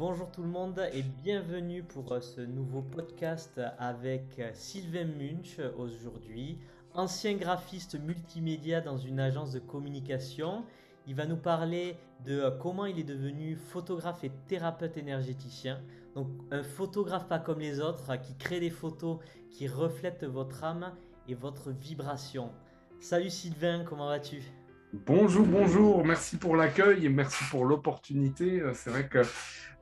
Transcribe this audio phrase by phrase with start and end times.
[0.00, 5.58] Bonjour tout le monde et bienvenue pour euh, ce nouveau podcast avec euh, Sylvain Munch
[5.76, 6.56] aujourd'hui,
[6.94, 10.64] ancien graphiste multimédia dans une agence de communication.
[11.06, 15.82] Il va nous parler de euh, comment il est devenu photographe et thérapeute énergéticien.
[16.14, 19.18] Donc un photographe pas comme les autres qui crée des photos
[19.50, 20.94] qui reflètent votre âme
[21.28, 22.52] et votre vibration.
[23.00, 24.50] Salut Sylvain, comment vas-tu?
[24.92, 28.60] Bonjour, bonjour, merci pour l'accueil et merci pour l'opportunité.
[28.60, 29.22] Euh, c'est vrai que,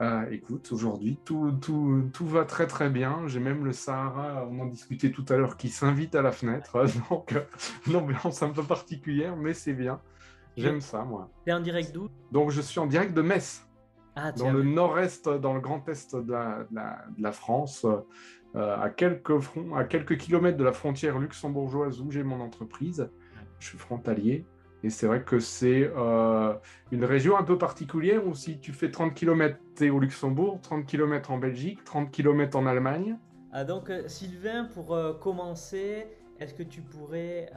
[0.02, 3.26] euh, écoute, aujourd'hui, tout, tout, tout, va très très bien.
[3.26, 6.84] J'ai même le Sahara, on en discutait tout à l'heure, qui s'invite à la fenêtre.
[7.10, 7.40] Donc, euh,
[7.86, 9.98] une ambiance un peu particulière, mais c'est bien.
[10.58, 11.30] J'aime ça, moi.
[11.46, 12.08] es en direct d'où?
[12.30, 13.66] Donc, je suis en direct de Metz,
[14.14, 17.86] ah, dans le nord-est, dans le grand est de la, de la, France,
[18.54, 19.32] à, quelques
[19.74, 23.08] à quelques kilomètres de la frontière luxembourgeoise où j'ai mon entreprise.
[23.60, 24.44] Je suis frontalier.
[24.84, 26.54] Et c'est vrai que c'est euh,
[26.92, 30.60] une région un peu particulière où si tu fais 30 km, tu es au Luxembourg,
[30.62, 33.16] 30 km en Belgique, 30 km en Allemagne.
[33.52, 36.06] Ah, donc euh, Sylvain, pour euh, commencer,
[36.38, 37.50] est-ce que tu pourrais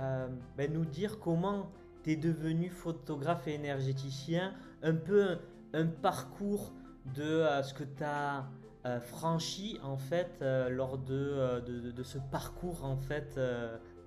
[0.57, 1.71] ben, nous dire comment
[2.03, 4.53] tu es devenu photographe et énergéticien?
[4.81, 5.37] Un peu
[5.73, 6.73] un, parcours
[7.15, 8.47] de ce que tu as
[9.01, 13.39] franchi en fait lors de, ce parcours en fait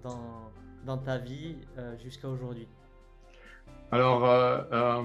[0.03, 1.57] dans ta vie
[2.01, 2.67] jusqu'à aujourd'hui
[3.95, 5.03] alors, euh, euh,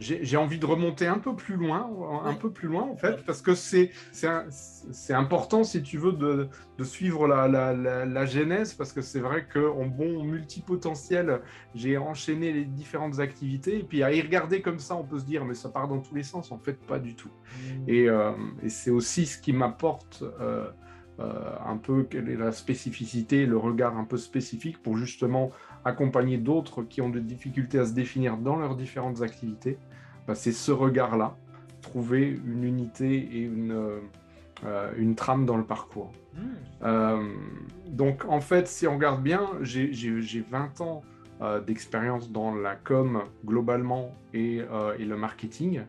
[0.00, 1.86] j'ai envie de remonter un peu plus loin,
[2.24, 3.90] un peu plus loin en fait, parce que c'est
[5.10, 6.48] important, si tu veux, de,
[6.82, 11.42] suivre la, la, genèse, parce que c'est vrai qu'en bon multipotentiel,
[11.74, 15.26] j'ai enchaîné les différentes activités, et puis à y regarder comme ça, on peut se
[15.26, 17.28] dire, mais ça part dans tous les sens, en fait, pas du tout.
[17.28, 17.90] Mmh.
[17.90, 20.24] Euh, et, c'est aussi ce qui m'apporte
[21.72, 25.50] un peu quelle est la spécificité, le regard un peu spécifique pour justement
[25.84, 29.78] accompagner d'autres qui ont des difficultés à se définir dans leurs différentes activités,
[30.26, 31.36] bah, c'est ce regard-là,
[31.80, 34.00] trouver une unité et une,
[34.64, 36.12] euh, une trame dans le parcours.
[36.34, 36.40] Hmm.
[36.84, 37.34] Euh,
[37.88, 41.02] donc en fait, si on regarde bien, j'ai 20 ans
[41.40, 44.60] euh, d'expérience dans la com globalement et,
[44.98, 45.82] et le marketing.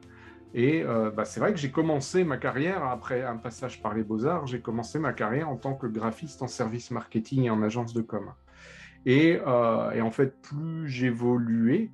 [0.53, 4.45] Et bah, c'est vrai que j'ai commencé ma carrière, après un passage par les beaux-arts,
[4.45, 8.01] j'ai commencé ma carrière en tant que graphiste en service marketing et en agence de
[8.01, 8.31] com.
[9.07, 11.91] Euh, et, en fait, plus j'évoluais,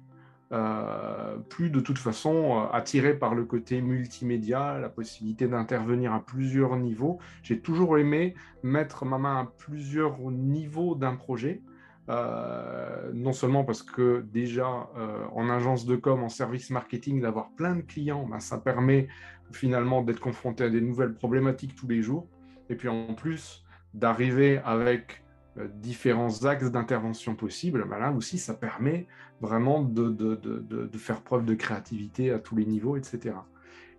[0.51, 6.25] euh, plus de toute façon, euh, attiré par le côté multimédia, la possibilité d'intervenir à
[6.25, 11.61] plusieurs niveaux, j'ai toujours aimé mettre ma main à plusieurs niveaux d'un projet.
[12.09, 14.89] Non seulement parce que déjà
[15.31, 19.07] en agence de com, en service marketing, d'avoir plein de clients, ben, ça permet
[19.51, 22.27] finalement d'être confronté à des nouvelles problématiques tous les jours.
[22.69, 25.23] Et puis en plus, d'arriver avec
[25.57, 29.07] euh, différents axes d'intervention possibles, ben là aussi, ça permet
[29.41, 33.35] vraiment de, faire preuve de créativité à tous les niveaux, etc.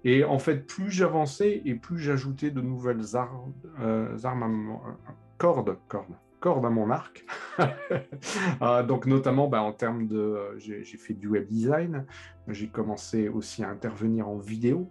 [0.04, 5.76] Et en fait, plus j'avançais et plus j'ajoutais de nouvelles armes, euh, armes euh, cordes,
[5.88, 7.24] cordes, cordes à mon arc.
[8.88, 10.56] donc notamment ben, en termes de...
[10.58, 12.06] j'ai fait du web design,
[12.48, 14.90] j'ai commencé aussi à intervenir en vidéo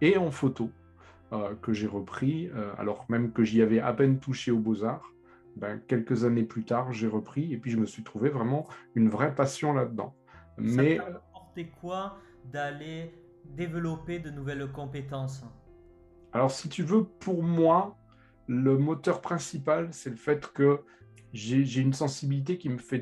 [0.00, 0.70] et en photo.
[1.62, 5.12] que j'ai repris, alors même que j'y avais à peine touché aux beaux-arts,
[5.56, 9.08] ben, quelques années plus tard, j'ai repris et puis je me suis trouvé vraiment une
[9.08, 10.14] vraie passion là-dedans.
[10.58, 13.12] Mais ça apporté quoi d'aller
[13.44, 15.44] développer de nouvelles compétences?
[16.32, 17.96] Alors, si tu veux, pour moi,
[18.46, 20.80] le moteur principal, c'est le fait que
[21.32, 23.00] j'ai une sensibilité qui me, fait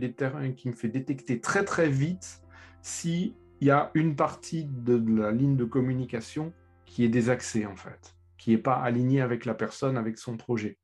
[0.55, 2.43] qui me fait détecter très très vite
[2.83, 6.53] s'il y a une partie de, la ligne de communication
[6.85, 10.79] qui est désaxée en fait, qui n'est pas alignée avec la personne, avec son projet.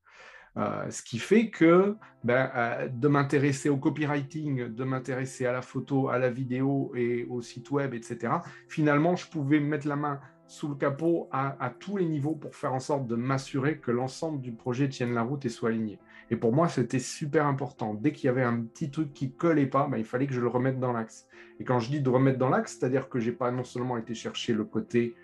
[0.57, 5.61] Euh, ce qui fait que ben, euh, de m'intéresser au copywriting, de m'intéresser à la
[5.61, 8.33] photo, à la vidéo et au site web, etc.,
[8.67, 10.19] finalement, je pouvais mettre la main
[10.49, 14.41] sous le capot à, tous les niveaux pour faire en sorte de m'assurer que l'ensemble
[14.41, 15.99] du projet tienne la route et soit aligné.
[16.31, 17.95] Et pour moi, c'était super important.
[17.95, 20.41] Dès qu'il y avait un petit truc qui collait pas, ben, il fallait que je
[20.41, 21.27] le remette dans l'axe.
[21.61, 24.15] Et quand je dis de remettre dans l'axe, c'est-à-dire que j'ai pas non seulement été
[24.15, 25.15] chercher le côté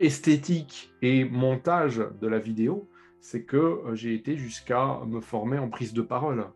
[0.00, 2.88] esthétique et montage de la vidéo,
[3.20, 6.46] c'est que euh, j'ai été jusqu'à me former en prise de parole,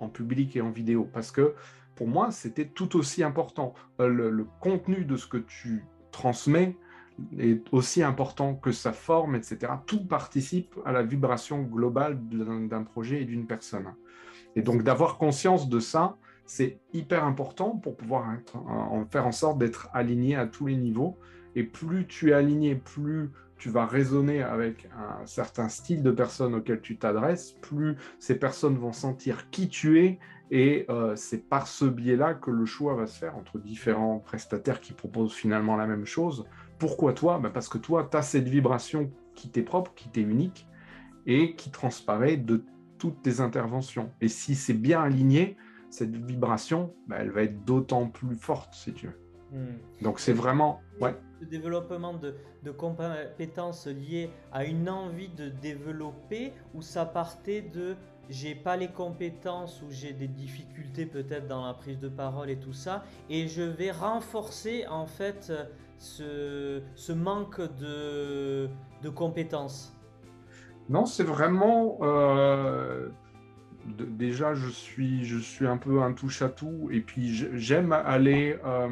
[0.00, 1.54] en public et en vidéo, parce que
[1.94, 3.74] pour moi, c'était tout aussi important.
[4.00, 6.76] Euh, le, contenu de ce que tu transmets
[7.38, 9.72] est aussi important que sa forme, etc.
[9.86, 13.94] Tout participe à la vibration globale d'un projet et d'une personne.
[14.56, 16.16] Et donc d'avoir conscience de ça,
[16.46, 18.24] c'est hyper important pour pouvoir
[18.54, 21.18] en faire en sorte d'être aligné à tous les niveaux.
[21.54, 26.54] Et plus tu es aligné, plus tu vas raisonner avec un certain style de personne
[26.54, 30.18] auquel tu t'adresses, plus ces personnes vont sentir qui tu es
[30.50, 34.80] et euh, c'est par ce biais-là que le choix va se faire entre différents prestataires
[34.80, 36.46] qui proposent finalement la même chose
[36.78, 40.22] Pourquoi toi ben, Parce que toi, tu as cette vibration qui t'est propre, qui t'est
[40.22, 40.66] unique
[41.26, 42.64] et qui transparaît de
[42.98, 44.10] toutes tes interventions.
[44.20, 45.56] Et si c'est bien aligné,
[45.90, 49.20] cette vibration, ben, elle va être d'autant plus forte, si tu veux.
[49.52, 50.02] Hmm.
[50.02, 50.80] Donc c'est vraiment...
[51.00, 51.14] Ouais.
[51.40, 52.34] Le développement de,
[52.64, 57.94] de, compétences liées à une envie de développer ou ça partait de
[58.28, 62.58] j'ai pas les compétences ou j'ai des difficultés peut-être dans la prise de parole et
[62.58, 65.52] tout ça et je vais renforcer en fait
[65.98, 68.68] ce, manque de,
[69.02, 69.96] de compétences
[70.88, 71.98] Non, c'est vraiment...
[72.02, 73.08] Euh,
[73.86, 78.88] déjà, je suis, je suis un peu un touche-à-tout et puis j'aime aller euh,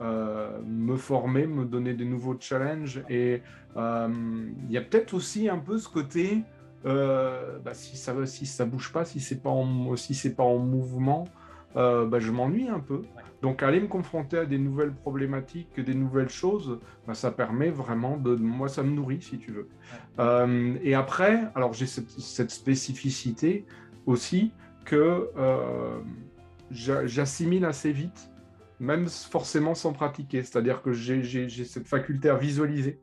[0.00, 3.42] euh, me former, me donner des nouveaux challenges et
[3.74, 6.44] il y a peut-être aussi un peu ce côté...
[6.84, 10.58] Bah, si ça si ça bouge pas, si c'est pas en si c'est pas en
[10.58, 11.28] mouvement,
[11.74, 13.02] bah, je m'ennuie un peu.
[13.42, 16.78] Donc aller me confronter à des nouvelles problématiques, des nouvelles choses,
[17.08, 18.36] ben, ça permet vraiment de...
[18.36, 19.68] Moi, ça me nourrit, si tu veux.
[20.20, 23.66] Euh, et après, alors j'ai cette, spécificité
[24.06, 24.52] aussi
[24.84, 25.98] que euh,
[26.70, 28.30] j'assimile assez vite,
[28.78, 30.44] même forcément sans pratiquer.
[30.44, 33.00] C'est-à-dire que j'ai cette faculté à visualiser.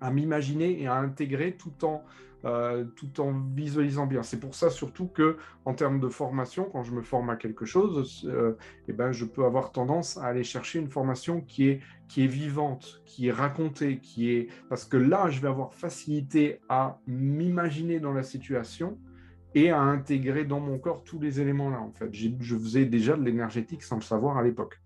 [0.00, 2.04] À m'imaginer et à intégrer tout en
[2.46, 4.22] euh, tout en visualisant bien.
[4.22, 5.36] C'est pour ça surtout que
[5.66, 8.56] en termes de formation, quand je me forme à quelque chose, euh,
[8.88, 12.28] eh ben, je peux avoir tendance à aller chercher une formation qui est, qui est
[12.28, 18.00] vivante, qui est racontée, qui est parce que là, je vais avoir facilité à m'imaginer
[18.00, 18.98] dans la situation
[19.54, 21.80] et à intégrer dans mon corps tous les éléments là.
[21.80, 24.80] En fait, je faisais déjà de l'énergétique sans le savoir à l'époque.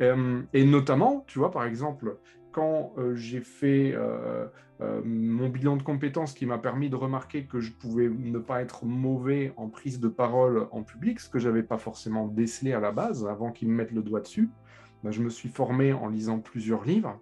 [0.00, 2.16] Euh, et notamment, tu vois, par exemple,
[2.54, 4.46] quand euh, j'ai fait euh,
[4.80, 8.62] euh, mon bilan de compétences qui m'a permis de remarquer que je pouvais ne pas
[8.62, 12.72] être mauvais en prise de parole en public, ce que je n'avais pas forcément décelé
[12.72, 14.50] à la base avant qu'ils me mettent le doigt dessus,
[15.02, 17.18] bah, je me suis formé en lisant plusieurs livres.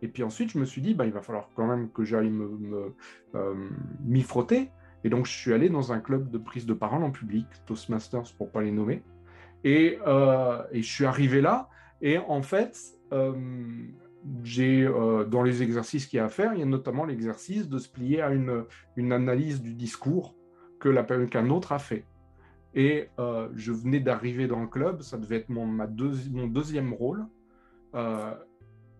[0.00, 2.32] Et puis ensuite, je me suis dit, bah, il va falloir quand même que j'aille
[4.02, 4.70] m'y frotter.
[5.04, 8.32] Et donc, je suis allé dans un club de prise de parole en public, Toastmasters
[8.38, 9.02] pour ne pas les nommer.
[9.62, 11.68] Et, je suis arrivé là.
[12.00, 12.78] Et en fait,
[14.42, 17.68] j'ai euh, dans les exercices qu'il y a à faire, il y a notamment l'exercice
[17.68, 18.64] de se plier à une,
[18.96, 20.34] une analyse du discours
[20.80, 22.04] qu'un autre a fait.
[22.74, 26.94] Et euh, je venais d'arriver dans le club, ça devait être mon, ma mon deuxième
[26.94, 27.26] rôle.
[27.94, 28.34] Euh,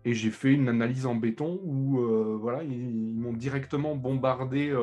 [0.03, 1.99] et j'ai fait une analyse en béton où
[2.39, 4.75] voilà, ils, m'ont directement bombardé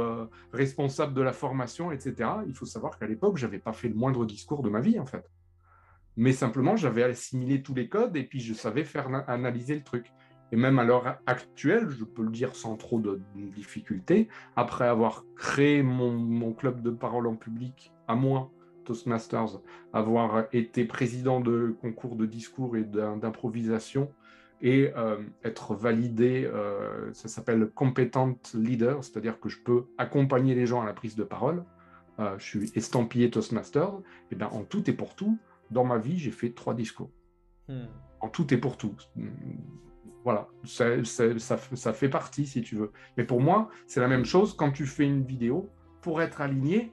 [0.53, 2.31] responsable de la formation, etc.
[2.47, 5.01] Il faut savoir qu'à l'époque, je n'avais pas fait le moindre discours de ma vie,
[5.01, 5.29] en fait.
[6.19, 10.13] Mais simplement, j'avais assimilé tous les codes et puis je savais faire analyser le truc.
[10.53, 15.25] Et même à l'heure actuelle, je peux le dire sans trop de difficulté, après avoir
[15.37, 18.51] créé mon, club de parole en public à moi,
[18.85, 19.61] Toastmasters,
[19.93, 24.11] avoir été président de concours de discours et d'improvisation,
[24.61, 30.67] et euh, être validé, euh, ça s'appelle competent leader, c'est-à-dire que je peux accompagner les
[30.67, 31.65] gens à la prise de parole.
[32.19, 34.01] Euh, je suis estampillé Toastmasters,
[34.33, 35.39] et bien en tout et pour tout,
[35.71, 37.11] dans ma vie, j'ai fait trois discours.
[37.69, 37.85] Hmm.
[38.21, 38.97] En tout et pour tout
[40.29, 41.57] voilà, ça,
[41.95, 42.93] fait partie si tu veux.
[43.17, 45.71] Mais pour moi, c'est la même chose quand tu fais une vidéo.
[46.03, 46.93] Pour être aligné,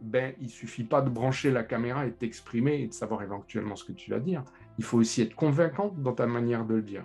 [0.00, 3.76] ben, il suffit pas de brancher la caméra et de t'exprimer et de savoir éventuellement
[3.76, 4.42] ce que tu vas dire.
[4.78, 7.04] Il faut aussi être convaincant dans ta manière de le dire.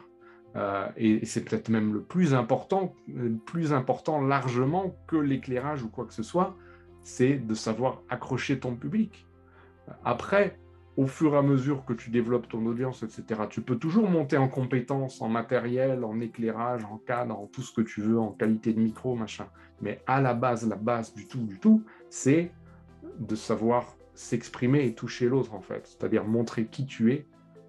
[0.56, 5.90] Euh, et, c'est peut-être même le plus important, le plus important largement que l'éclairage ou
[5.90, 6.56] quoi que ce soit,
[7.02, 9.28] c'est de savoir accrocher ton public.
[10.06, 10.58] Après,
[10.98, 14.38] au fur et à mesure que tu développes ton audience, etc., tu peux toujours monter
[14.38, 18.32] en compétences, en matériel, en éclairage, en cadre, en tout ce que tu veux, en
[18.32, 19.48] qualité de micro, machin.
[19.82, 22.52] Mais à la base, la base du tout, du tout, c'est
[23.20, 25.86] de savoir s'exprimer et toucher l'autre, en fait.
[25.86, 27.28] C'est-à-dire montrer qui tu es,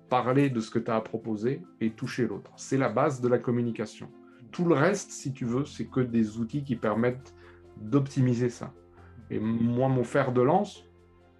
[0.08, 2.52] parler de ce que tu as à proposer et toucher l'autre.
[2.56, 4.08] C'est la base de la communication.
[4.52, 7.34] Tout le reste, si tu veux, c'est que des outils qui permettent
[7.76, 8.72] d'optimiser ça.
[9.30, 10.85] Et moi, mon fer de lance,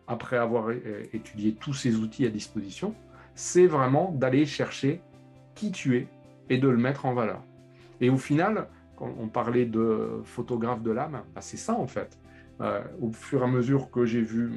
[0.08, 0.70] après avoir
[1.12, 2.94] étudié tous ces outils à disposition,
[3.34, 5.00] c'est vraiment d'aller chercher
[5.54, 6.08] qui tu es
[6.48, 7.42] et de le mettre en valeur.
[8.00, 12.18] Et au final, quand on parlait de photographe de l'âme, bah, c'est ça en fait.
[12.60, 14.50] Euh, au fur et à mesure que j'ai vu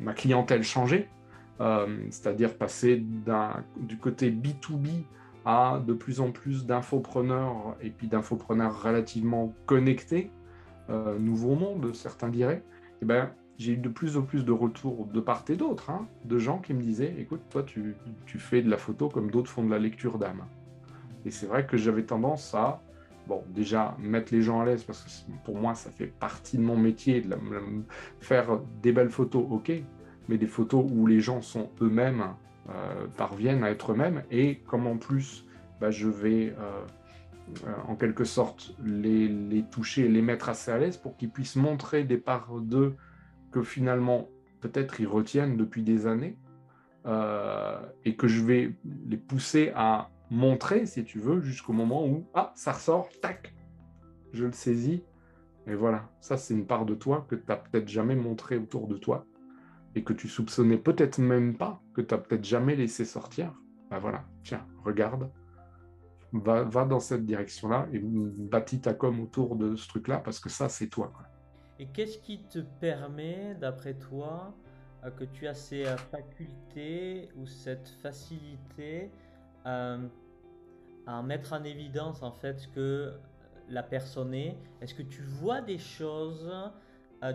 [0.00, 1.08] ma, clientèle changer,
[1.60, 3.04] euh, c'est-à-dire passer
[3.76, 5.04] du côté B2B
[5.44, 10.30] à de plus en plus d'infopreneurs et puis d'infopreneurs relativement connectés,
[10.88, 12.62] euh, nouveau monde, certains diraient,
[13.02, 16.08] eh ben, j'ai eu de plus en plus de retours de part et d'autre, hein,
[16.24, 17.94] de gens qui me disaient, écoute, toi, tu,
[18.38, 20.46] fais de la photo comme d'autres font de la lecture d'âme.
[21.26, 22.80] Et c'est vrai que j'avais tendance à,
[23.26, 26.62] bon, déjà, mettre les gens à l'aise, parce que pour moi, ça fait partie de
[26.62, 27.36] mon métier, de
[28.20, 29.70] faire des belles photos, ok,
[30.30, 32.28] mais des photos où les gens sont eux-mêmes,
[32.70, 35.44] euh, parviennent à être eux-mêmes, et comme en plus,
[35.82, 36.54] bah, je vais
[37.86, 42.04] en quelque sorte les, les, toucher, les mettre assez à l'aise pour qu'ils puissent montrer
[42.04, 42.96] des parts d'eux
[43.50, 44.28] que finalement
[44.60, 46.36] peut-être ils retiennent depuis des années
[48.04, 48.74] et que je vais
[49.08, 53.54] les pousser à montrer, si tu veux, jusqu'au moment où, ah, ça ressort, tac,
[54.32, 55.02] je le saisis.
[55.66, 58.86] Et voilà, ça c'est une part de toi que tu n'as peut-être jamais montré autour
[58.86, 59.26] de toi
[59.94, 63.52] et que tu soupçonnais peut-être même pas, que tu n'as peut-être jamais laissé sortir.
[63.90, 65.30] Ben voilà, tiens, regarde,
[66.32, 70.48] va, va dans cette direction-là et bâtis ta com autour de ce truc-là parce que
[70.48, 71.12] ça c'est toi.
[71.80, 74.54] Et qu'est-ce qui te permet, d'après toi,
[75.02, 79.10] euh, que tu as ces euh, facultés ou cette facilité
[79.64, 80.06] euh,
[81.06, 83.18] à mettre en évidence en fait ce que
[83.66, 84.58] la personne est?
[84.82, 86.52] Est-ce que tu vois des choses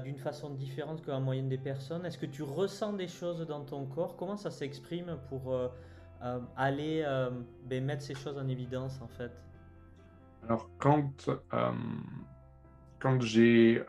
[0.04, 2.06] d'une façon différente que la moyenne des personnes?
[2.06, 4.16] Est-ce que tu ressens des choses dans ton corps?
[4.16, 5.56] Comment ça s'exprime pour
[6.56, 7.04] aller
[7.66, 9.32] ben, mettre ces choses en évidence en fait?
[10.44, 11.30] Alors quand,
[13.00, 13.84] quand j'ai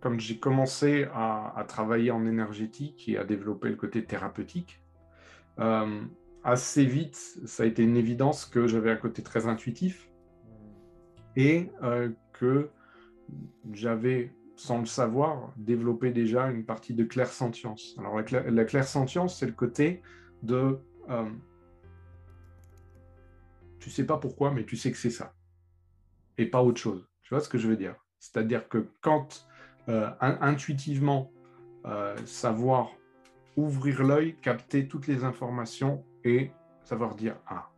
[0.00, 4.82] quand j'ai commencé à, travailler en énergétique et à développer le côté thérapeutique,
[6.42, 10.10] assez vite, ça a été une évidence que j'avais un côté très intuitif
[11.36, 12.70] et euh, que
[13.72, 17.94] j'avais, sans le savoir, développé déjà une partie de clairsentience.
[17.98, 20.02] Alors la, clair la clairsentience, c'est le côté
[20.42, 20.78] de...
[21.08, 21.30] Euh,
[23.78, 25.34] tu sais pas pourquoi, mais tu sais que c'est ça.
[26.36, 27.09] Et pas autre chose.
[27.30, 27.94] Tu vois ce que je veux dire?
[28.18, 29.46] C'est-à-dire que quand
[29.88, 31.30] euh, intuitivement,
[32.24, 32.90] savoir
[33.56, 36.50] ouvrir l'œil, capter toutes les informations et
[36.82, 37.70] savoir dire ah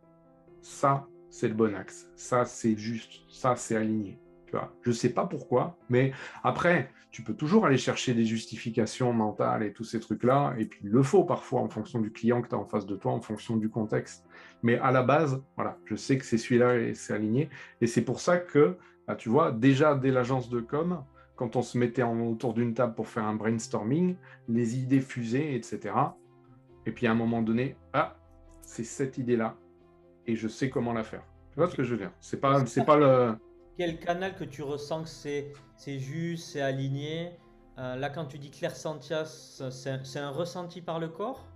[0.63, 4.19] ça c'est le bon axe, ça c'est juste, ça c'est aligné.
[4.47, 9.13] Tu vois, je sais pas pourquoi, mais après tu peux toujours aller chercher des justifications
[9.13, 12.41] mentales et tous ces trucs-là, et puis il le faut parfois en fonction du client
[12.41, 14.25] que tu as en face de toi, en fonction du contexte.
[14.63, 17.51] Mais à la base, voilà, je sais que c'est celui-là et c'est aligné.
[17.81, 21.03] Et c'est pour ça que, bah, tu vois, déjà dès l'agence de com,
[21.35, 24.15] quand on se mettait en, autour d'une table pour faire un brainstorming,
[24.47, 25.93] les idées fusaient, etc.
[26.85, 28.15] Et puis à un moment donné, ah,
[28.61, 29.55] c'est cette idée-là
[30.27, 31.23] et je sais comment la faire.
[31.51, 32.11] Tu vois ce que je veux dire?
[32.19, 33.35] C'est pas, c'est pas le.
[33.77, 37.31] Quel canal que tu ressens que c'est, c'est juste, c'est aligné?
[37.79, 41.47] Euh, Là, quand tu dis clairsentience, c'est, c'est un ressenti par le corps?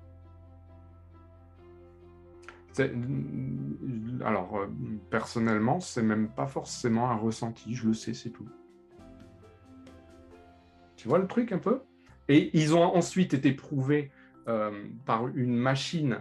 [4.23, 4.67] Alors, euh,
[5.09, 8.47] personnellement, c'est même pas forcément un ressenti, je le sais, c'est tout.
[10.95, 11.81] Tu vois le truc un peu?
[12.27, 14.11] Et ils ont ensuite été prouvés
[14.47, 14.71] euh,
[15.05, 16.19] par une machine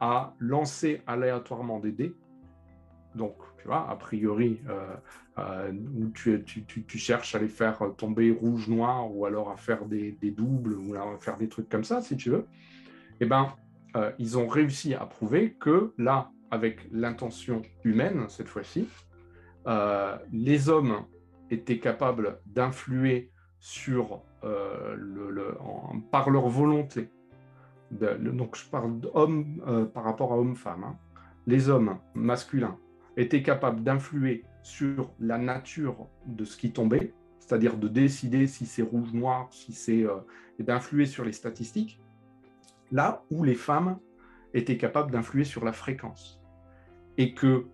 [0.00, 2.14] à lancer aléatoirement des dés.
[3.14, 4.96] Donc, tu vois, a priori, euh,
[5.38, 5.72] euh,
[6.14, 10.94] tu, tu, cherches à les faire tomber rouge-noir ou alors à faire des, doubles ou
[10.94, 12.46] à faire des trucs comme ça, si tu veux.
[13.20, 13.54] Eh bien,
[14.18, 18.88] ils ont réussi à prouver que là, avec l'intention humaine, cette fois-ci,
[20.32, 21.04] les hommes
[21.50, 25.56] étaient capables d'influer sur le,
[26.10, 27.10] par leur volonté
[27.90, 30.96] donc je parle d'hommes euh, par rapport à hommes-femmes, hein.
[31.46, 32.78] les hommes masculins
[33.16, 38.82] étaient capables d'influer sur la nature de ce qui tombait, c'est-à-dire de décider si c'est
[38.82, 40.18] rouge-noir, si c'est euh,
[40.58, 42.00] et d'influer sur les statistiques,
[42.92, 43.98] là où les femmes
[44.54, 46.39] étaient capables d'influer sur la fréquence.
[47.20, 47.66] Et que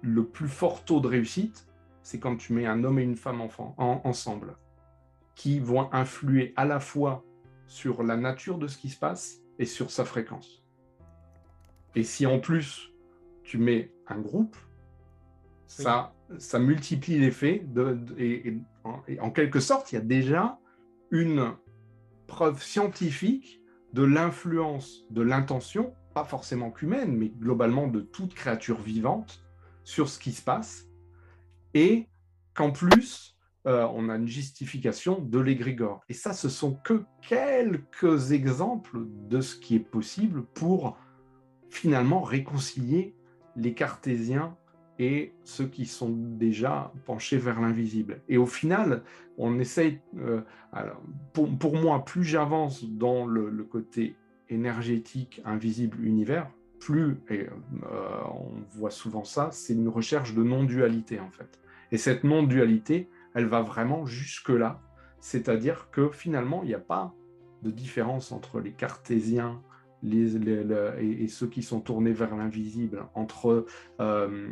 [0.00, 1.68] le plus fort taux de réussite,
[2.02, 4.56] c'est quand tu mets un homme et une femme enfant, ensemble,
[5.34, 7.22] qui vont influer à la fois
[7.66, 10.64] sur la nature de ce qui se passe et sur sa fréquence.
[11.94, 12.92] Et si en plus
[13.42, 14.56] tu mets un groupe,
[15.66, 18.56] ça, ça multiplie l'effet de, et,
[19.20, 20.58] en, quelque sorte, il y a déjà
[21.10, 21.52] une
[22.26, 23.60] preuve scientifique
[23.92, 29.42] de l'influence de l'intention, forcément qu'humaine, mais globalement de toute créature vivante
[29.84, 30.86] sur ce qui se passe,
[31.74, 32.08] et
[32.54, 36.02] qu'en plus, euh, on a une justification de l'égrégore.
[36.08, 40.96] Et ça, ce sont que quelques exemples de ce qui est possible pour
[41.70, 43.14] finalement réconcilier
[43.56, 44.56] les cartésiens
[44.98, 48.22] et ceux qui sont déjà penchés vers l'invisible.
[48.28, 49.02] Et au final,
[49.36, 50.40] on essaye, euh,
[51.32, 54.16] pour, moi, plus j'avance dans le, côté
[54.50, 57.46] énergétique, invisible, univers, plus, euh,
[58.32, 61.60] on voit souvent ça, c'est une recherche de non-dualité en fait.
[61.90, 64.80] Et cette non-dualité, elle va vraiment jusque-là.
[65.20, 67.14] C'est-à-dire que finalement, il n'y a pas
[67.62, 69.60] de différence entre les cartésiens
[70.04, 73.66] et, ceux qui sont tournés vers l'invisible, entre
[74.00, 74.48] euh,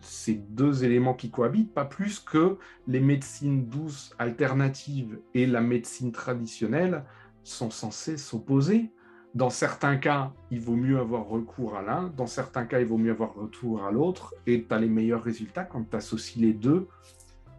[0.00, 6.10] ces deux éléments qui cohabitent, pas plus que les médecines douces alternatives et la médecine
[6.10, 7.04] traditionnelle
[7.52, 8.90] sont censées s'opposer.
[9.34, 12.96] dans certains cas, il vaut mieux avoir recours à l'un, dans certains cas, il vaut
[12.96, 16.54] mieux avoir recours à l'autre, et tu as les meilleurs résultats quand tu associes les
[16.54, 16.88] deux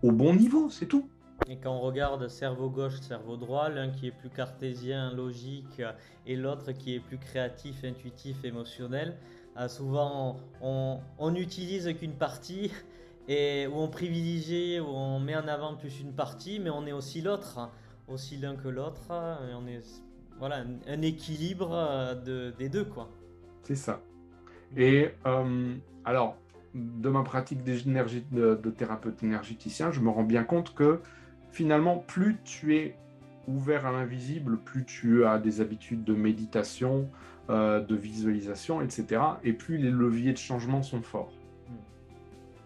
[0.03, 1.09] au bon niveau, c'est tout.
[1.47, 5.81] Et quand on regarde cerveau gauche, cerveau droit, l'un qui est plus cartésien, logique,
[6.25, 9.17] et l'autre qui est plus créatif, intuitif, émotionnel,
[9.57, 12.71] euh, souvent on, n'utilise qu'une partie
[13.27, 16.91] et où on privilégie, où on met en avant plus une partie, mais on est
[16.91, 17.69] aussi l'autre.
[18.07, 19.81] Aussi l'un que l'autre, et on est
[20.39, 23.09] voilà un, équilibre euh, de, des deux quoi.
[23.63, 24.01] C'est ça.
[24.75, 26.37] Et euh, alors,
[26.73, 30.99] de ma pratique de, de thérapeute énergéticien, je me rends bien compte que
[31.51, 32.95] finalement, plus tu es
[33.47, 37.09] ouvert à l'invisible, plus tu as des habitudes de méditation,
[37.49, 41.31] euh, de visualisation, etc., et plus les leviers de changement sont forts.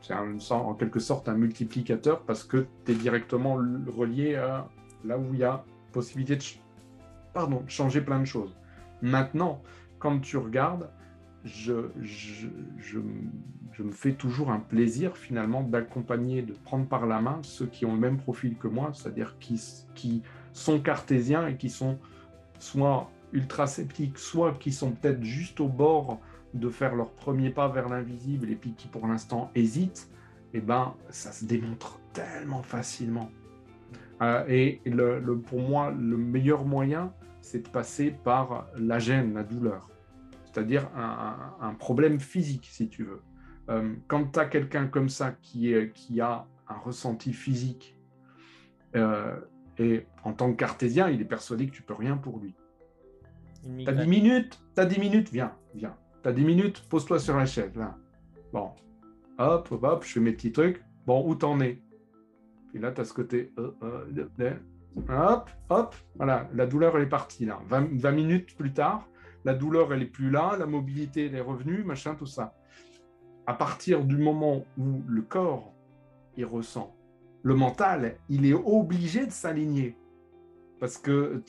[0.02, 4.68] C'est en quelque sorte un multiplicateur parce que tu es directement relié à
[5.05, 6.43] là où il y a possibilité de,
[7.34, 8.55] pardon, changer plein de choses.
[9.01, 9.62] Maintenant,
[10.00, 10.89] quand tu regardes,
[11.43, 11.74] je,
[13.79, 17.93] me fais toujours un plaisir finalement d'accompagner, de prendre par la main ceux qui ont
[17.93, 20.22] le même profil que moi, c'est-à-dire qui,
[20.53, 21.98] sont cartésiens et qui sont
[22.60, 26.20] soit ultra sceptiques, soit qui sont peut-être juste au bord
[26.53, 30.10] de faire leur premier pas vers l'invisible et puis qui pour l'instant hésitent,
[30.53, 33.29] eh ben ça se démontre tellement facilement.
[34.22, 39.44] Euh, et le, pour moi, le meilleur moyen, c'est de passer par la gêne, la
[39.44, 39.92] douleur
[40.51, 43.22] c'est-à-dire un, problème physique, si tu veux.
[43.70, 47.98] Euh, quand tu as quelqu'un comme ça qui, est, qui a un ressenti physique,
[48.96, 49.36] euh,
[49.78, 52.54] et en tant que cartésien, il est persuadé que tu peux rien pour lui.
[53.78, 55.96] Tu as 10 minutes, tu as 10 minutes, viens, viens.
[56.22, 57.98] Tu as 10 minutes, pose-toi sur la chaise, là.
[58.51, 58.72] Bon,
[59.38, 60.84] hop, hop, hop, je fais mes petits trucs.
[61.06, 61.80] Bon, où t'en es?
[62.74, 63.51] Et là, tu as ce côté.
[63.58, 64.54] Euh,
[65.10, 67.60] hop, hop, voilà, la douleur, elle est partie là.
[67.70, 69.08] 20 minutes plus tard,
[69.46, 72.54] la douleur, elle est plus là, la mobilité, elle est revenue, machin, tout ça.
[73.48, 75.74] À partir du moment où le corps,
[76.38, 76.96] il ressent,
[77.44, 79.98] le mental, il est obligé de s'aligner.
[80.79, 81.44] Parce que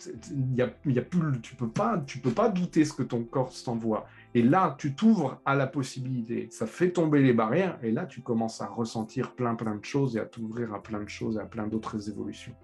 [0.54, 3.24] y a, y a plus, tu peux pas, tu peux pas douter ce que ton
[3.24, 4.06] corps t'envoie.
[4.34, 6.48] Et là, tu t'ouvres à la possibilité.
[6.50, 7.78] Ça fait tomber les barrières.
[7.82, 11.02] Et là, tu commences à ressentir plein, plein de choses et à t'ouvrir à plein
[11.02, 12.54] de choses et à plein d'autres évolutions.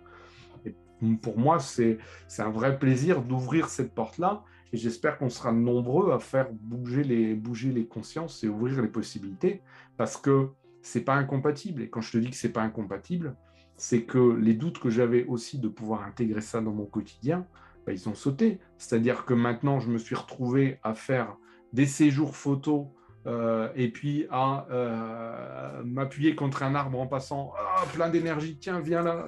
[0.64, 0.74] Et
[1.22, 1.98] pour moi, c'est
[2.38, 7.34] un vrai plaisir d'ouvrir cette porte-là et j'espère qu'on sera nombreux à faire bouger les,
[7.34, 9.62] bouger les consciences et ouvrir les possibilités
[9.96, 10.50] parce que
[10.82, 11.82] c'est pas incompatible.
[11.82, 13.36] Et quand je te dis que c'est pas incompatible,
[13.76, 17.46] c'est que les doutes que j'avais aussi de pouvoir intégrer ça dans mon quotidien,
[17.86, 18.58] bah, ils ont sauté.
[18.76, 21.36] C'est-à-dire que maintenant, je me suis retrouvé à faire
[21.72, 22.86] des séjours photos
[23.28, 28.80] euh, et puis à euh, m'appuyer contre un arbre en passant, ah, plein d'énergie, tiens,
[28.80, 29.26] viens là,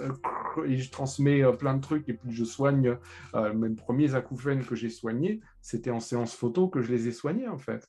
[0.64, 2.96] et je transmets euh, plein de trucs, et puis je soigne.
[3.54, 7.48] mes premiers acouphènes que j'ai soignés, c'était en séance photo que je les ai soignés,
[7.48, 7.86] en fait.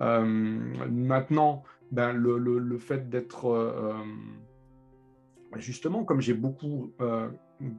[0.00, 3.96] maintenant, ben, le, le, fait d'être...
[5.56, 6.94] justement, comme j'ai beaucoup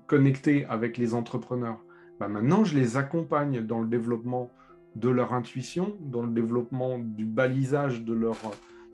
[0.05, 1.84] connecté avec les entrepreneurs,
[2.19, 4.51] ben, maintenant, je les accompagne dans le développement
[4.95, 8.38] de leur intuition, dans le développement du balisage de leur,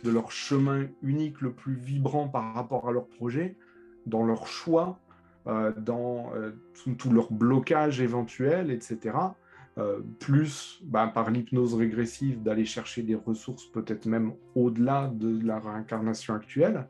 [0.04, 3.56] de leur chemin unique le plus vibrant par rapport à leur projet,
[4.06, 5.00] dans leur choix,
[5.48, 6.52] euh, dans euh,
[6.98, 9.16] tout, leur blocage éventuel, etc.
[9.78, 15.60] Euh, plus bah, par l'hypnose régressive d'aller chercher des ressources peut-être même au-delà de la
[15.60, 16.88] réincarnation actuelle,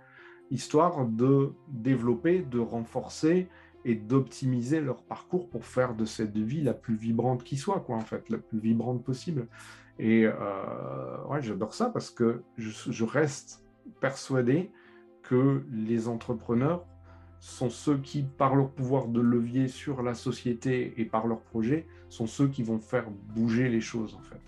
[0.49, 3.47] histoire de développer, de renforcer
[3.85, 7.95] et d'optimiser leur parcours pour faire de cette vie la plus vibrante qui soit, quoi,
[7.95, 9.47] en fait, la plus vibrante possible.
[9.99, 13.63] Et euh, ouais, j'adore ça parce que je, reste
[13.99, 14.71] persuadé
[15.23, 16.85] que les entrepreneurs
[17.39, 21.87] sont ceux qui, par leur pouvoir de levier sur la société et par leur projet,
[22.09, 24.41] sont ceux qui vont faire bouger les choses, en fait.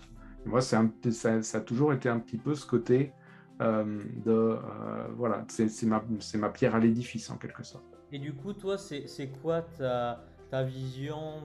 [0.46, 3.12] moi, ça, ça, a toujours été un petit peu ce côté
[3.60, 4.30] euh, de...
[4.30, 6.02] Euh, voilà, c'est ma,
[6.34, 7.89] ma pierre à l'édifice, en quelque sorte.
[8.12, 11.42] Et du coup, toi, c'est quoi ta, vision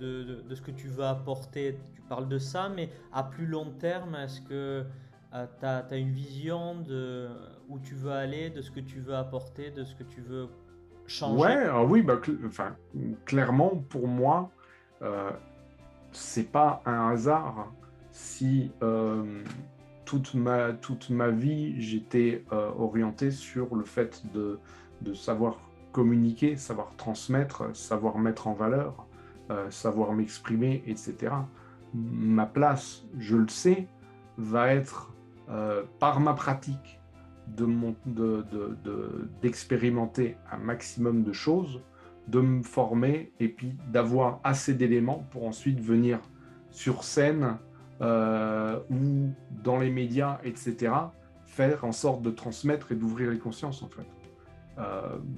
[0.00, 1.78] de, ce que tu veux apporter?
[1.94, 4.84] Tu parles de ça, mais à plus long terme, est-ce que
[5.34, 7.28] euh, tu as, une vision de
[7.68, 10.48] où tu veux aller, de ce que tu veux apporter, de ce que tu veux
[11.06, 11.40] changer?
[11.40, 12.76] Ouais, ah oui, bah, enfin,
[13.24, 14.50] clairement, pour moi,
[15.02, 15.30] euh,
[16.12, 17.72] c'est pas un hasard
[18.10, 19.44] si euh,
[20.04, 24.58] toute, ma, toute ma vie, j'étais euh, orienté sur le fait de,
[25.02, 25.58] de savoir
[25.92, 29.06] communiquer, savoir transmettre, savoir mettre en valeur,
[29.50, 31.32] euh, savoir m'exprimer, etc.
[31.94, 33.88] Ma place, je le sais,
[34.36, 35.12] va être
[35.48, 37.00] euh, par ma pratique
[39.42, 41.80] d'expérimenter de, de, un maximum de choses,
[42.26, 46.20] de me former et puis d'avoir assez d'éléments pour ensuite venir
[46.70, 47.56] sur scène
[48.00, 49.30] ou
[49.64, 50.92] dans les médias, etc.,
[51.46, 54.06] faire en sorte de transmettre et d'ouvrir les consciences, en fait.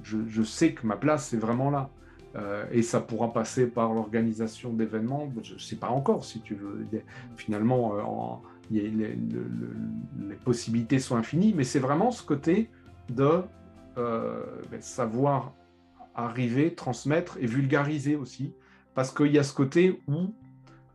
[0.03, 1.89] Je, je, sais que ma place, c'est vraiment là.
[2.73, 6.87] et ça pourra passer par l'organisation d'événements, je ne sais pas encore si tu veux.
[7.37, 9.17] Finalement, en, les,
[10.45, 12.71] possibilités sont infinies, mais c'est vraiment ce côté
[13.09, 13.43] de
[13.99, 15.53] euh, ben, savoir
[16.15, 18.55] arriver, transmettre et vulgariser aussi,
[18.95, 20.33] parce qu'il y a ce côté où,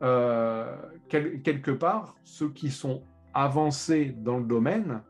[0.02, 0.76] euh,
[1.10, 3.02] quelque part, ceux qui sont
[3.34, 5.02] avancés dans le domaine,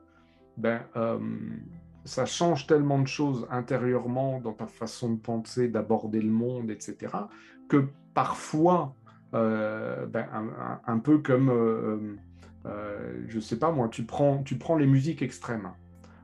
[0.57, 1.19] ben, euh,
[2.05, 7.11] ça change tellement de choses intérieurement dans ta façon de penser, d'aborder le monde, etc.,
[7.67, 8.95] que parfois,
[9.33, 10.27] ben,
[10.87, 12.17] un, peu comme
[12.65, 15.71] euh, je sais pas moi, tu prends, tu prends les musiques extrêmes.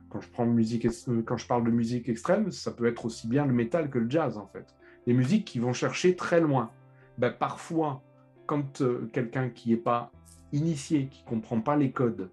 [0.08, 3.28] Quand je, prends musique, euh, quand je parle de musique extrême, ça peut être aussi
[3.28, 4.74] bien le métal que le jazz en fait.
[5.06, 6.70] Les musiques qui vont chercher très loin.
[7.18, 8.02] Ben, parfois,
[8.46, 10.10] quand euh, quelqu'un qui n'est pas
[10.52, 12.30] initié, qui comprend pas les codes,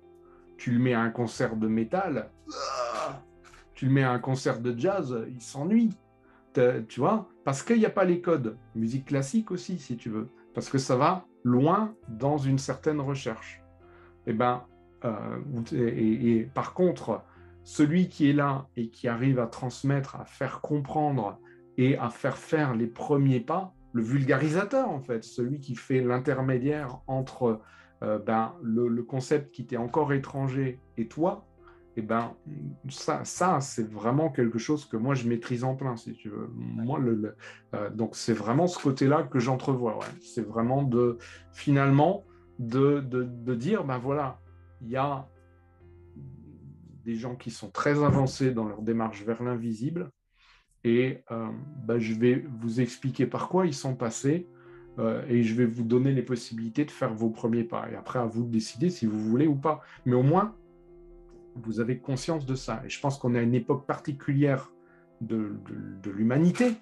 [0.57, 2.29] tu le mets à un concert de métal,
[3.79, 5.95] tu le mets à un concert de jazz, il s'ennuie.
[6.89, 8.57] Tu vois Parce qu'il n'y a pas les codes.
[8.75, 10.27] Musique classique aussi, si tu veux.
[10.53, 13.63] Parce que ça va loin dans une certaine recherche.
[14.27, 14.65] Eh ben,
[15.05, 15.39] euh,
[15.71, 17.23] et, par contre,
[17.63, 21.39] celui qui est là et qui arrive à transmettre, à faire comprendre
[21.77, 26.99] et à faire faire les premiers pas, le vulgarisateur en fait, celui qui fait l'intermédiaire
[27.07, 27.61] entre
[28.03, 31.48] euh, ben, le, concept qui t'est encore étranger et toi, et
[31.99, 32.33] eh ben,
[32.89, 36.49] ça, ça c'est vraiment quelque chose que moi je maîtrise en plein, si tu veux.
[36.53, 37.35] Moi, le,
[37.75, 39.99] euh, donc c'est vraiment ce côté-là que j'entrevois.
[40.21, 41.17] C'est vraiment de
[41.51, 42.23] finalement
[42.57, 44.39] de, de, dire, ben voilà,
[44.81, 45.27] il y a
[47.05, 50.09] des gens qui sont très avancés dans leur démarche vers l'invisible,
[50.83, 51.47] et euh,
[51.85, 54.47] ben je vais vous expliquer par quoi ils sont passés,
[54.99, 57.89] euh, et je vais vous donner les possibilités de faire vos premiers pas.
[57.91, 59.81] Et après, à vous de décider si vous voulez ou pas.
[60.05, 60.55] Mais au moins,
[61.55, 62.81] vous avez conscience de ça.
[62.85, 64.71] Et je pense qu'on est à une époque particulière
[65.21, 65.59] de,
[66.05, 66.75] l'humanité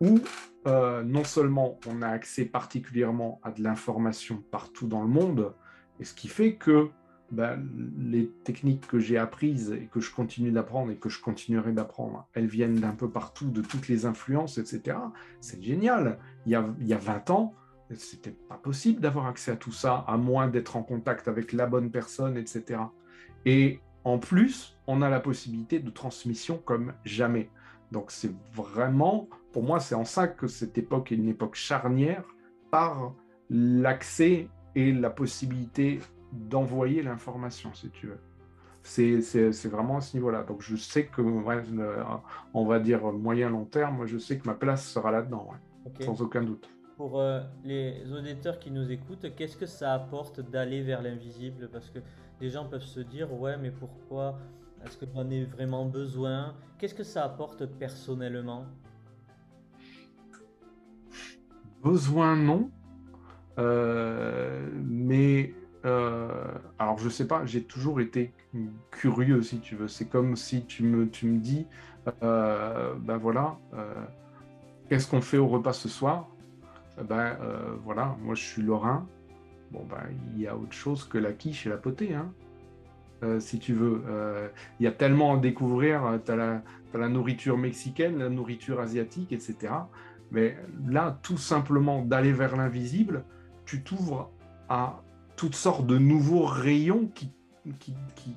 [0.00, 0.20] où
[0.66, 5.54] euh, non seulement on a accès particulièrement à de l'information partout dans le monde,
[6.00, 6.88] et ce qui fait que
[7.30, 7.66] ben,
[7.98, 12.28] les techniques que j'ai apprises et que je continue d'apprendre et que je continuerai d'apprendre,
[12.34, 14.98] elles viennent d'un peu partout, de toutes les influences, etc.
[15.40, 16.18] C'est génial.
[16.46, 17.54] Il y, a, il y a 20 ans,
[17.94, 21.66] c'était pas possible d'avoir accès à tout ça, à moins d'être en contact avec la
[21.66, 22.80] bonne personne, etc.
[23.46, 27.50] Et en plus, on a la possibilité de transmission comme jamais.
[27.90, 32.24] Donc c'est vraiment pour moi, c'est en ça que cette époque est une époque charnière
[32.70, 33.14] par
[33.50, 36.00] l'accès et la possibilité
[36.32, 38.18] d'envoyer l'information, si tu veux.
[38.82, 40.42] C'est vraiment à ce niveau-là.
[40.42, 41.20] Donc je sais que,
[42.54, 45.50] on va dire moyen-long terme, je sais que ma place sera là-dedans,
[46.00, 46.68] sans aucun doute.
[46.96, 51.68] Pour euh, les auditeurs qui nous écoutent, qu'est-ce que ça apporte d'aller vers l'invisible?
[51.72, 51.98] Parce que
[52.40, 54.38] les gens peuvent se dire, ouais, mais pourquoi
[54.84, 56.54] Est-ce que j'en ai vraiment besoin?
[56.78, 58.66] Qu'est-ce que ça apporte personnellement?
[61.82, 62.70] Besoin, non.
[63.58, 66.28] Euh, mais, euh,
[66.78, 68.32] alors je sais pas, j'ai toujours été
[68.90, 69.88] curieux, si tu veux.
[69.88, 71.66] C'est comme si tu me, tu me dis,
[72.20, 73.56] ben voilà,
[74.88, 76.28] qu'est-ce qu'on fait au repas ce soir?
[77.08, 77.36] Ben
[77.84, 79.06] voilà, moi je suis lorrain.
[79.70, 80.02] Bon, ben
[80.34, 82.32] il y a autre chose que la quiche et la potée, hein.
[83.40, 84.02] si tu veux.
[84.78, 86.20] Il y a tellement à découvrir.
[86.24, 86.62] Tu as,
[86.94, 89.72] la nourriture mexicaine, la nourriture asiatique, etc.
[90.30, 93.24] Mais là, tout simplement d'aller vers l'invisible,
[93.64, 94.30] tu t'ouvres
[94.68, 95.02] à
[95.36, 97.32] toutes sortes de nouveaux rayons qui,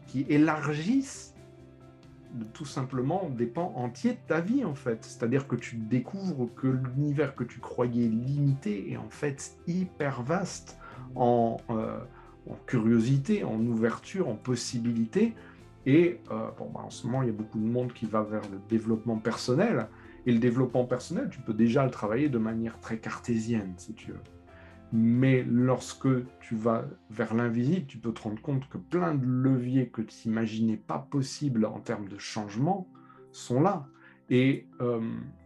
[0.08, 1.35] qui, élargissent
[2.56, 5.04] tout simplement des pans de ta vie en fait.
[5.04, 10.80] C'est-à-dire que tu découvres que l'univers que tu croyais limité est en fait hyper vaste
[11.16, 12.00] en, euh,
[12.66, 15.34] curiosité, en ouverture, en possibilité.
[15.86, 18.24] Et euh, bon, bah, en ce moment, il y a beaucoup de monde qui va
[18.24, 19.88] vers le développement personnel.
[20.26, 24.12] Et le développement personnel, tu peux déjà le travailler de manière très cartésienne, si tu
[24.12, 24.35] veux.
[24.98, 26.08] Mais lorsque
[26.40, 30.30] tu vas vers l'invisible, tu peux te rendre compte que plein de leviers que tu
[30.30, 32.88] n'imaginais pas possibles en termes de changement
[33.34, 33.88] sont là.
[34.30, 35.02] Et, euh,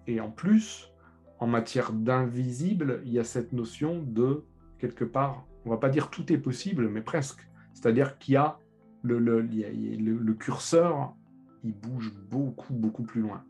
[0.05, 0.91] et en plus,
[1.39, 4.43] en matière d'invisible, il y a cette notion de,
[4.77, 7.49] quelque part, on va pas dire tout est possible, mais presque.
[7.73, 8.59] C'est-à-dire qu'il y a
[9.01, 11.15] le, le curseur,
[11.63, 13.43] il bouge beaucoup, beaucoup plus loin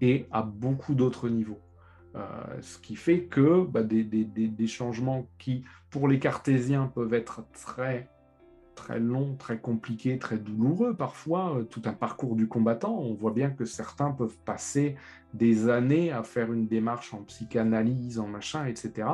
[0.00, 1.60] et à beaucoup d'autres niveaux.
[2.16, 2.20] Euh,
[2.60, 8.08] ce qui fait que bah, des, changements qui, pour les cartésiens, peuvent être très
[8.74, 9.00] très
[9.38, 12.98] très compliqué, très douloureux parfois, euh, tout un parcours du combattant.
[12.98, 14.96] On voit bien que certains peuvent passer
[15.34, 19.06] des années à faire une démarche en psychanalyse, en machin, etc.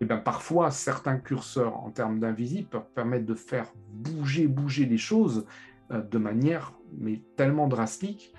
[0.00, 4.98] Et bien parfois, certains curseurs en termes d'invisible peuvent permettre de faire bouger, bouger les
[4.98, 5.44] choses
[5.90, 8.32] euh, de manière mais tellement drastique.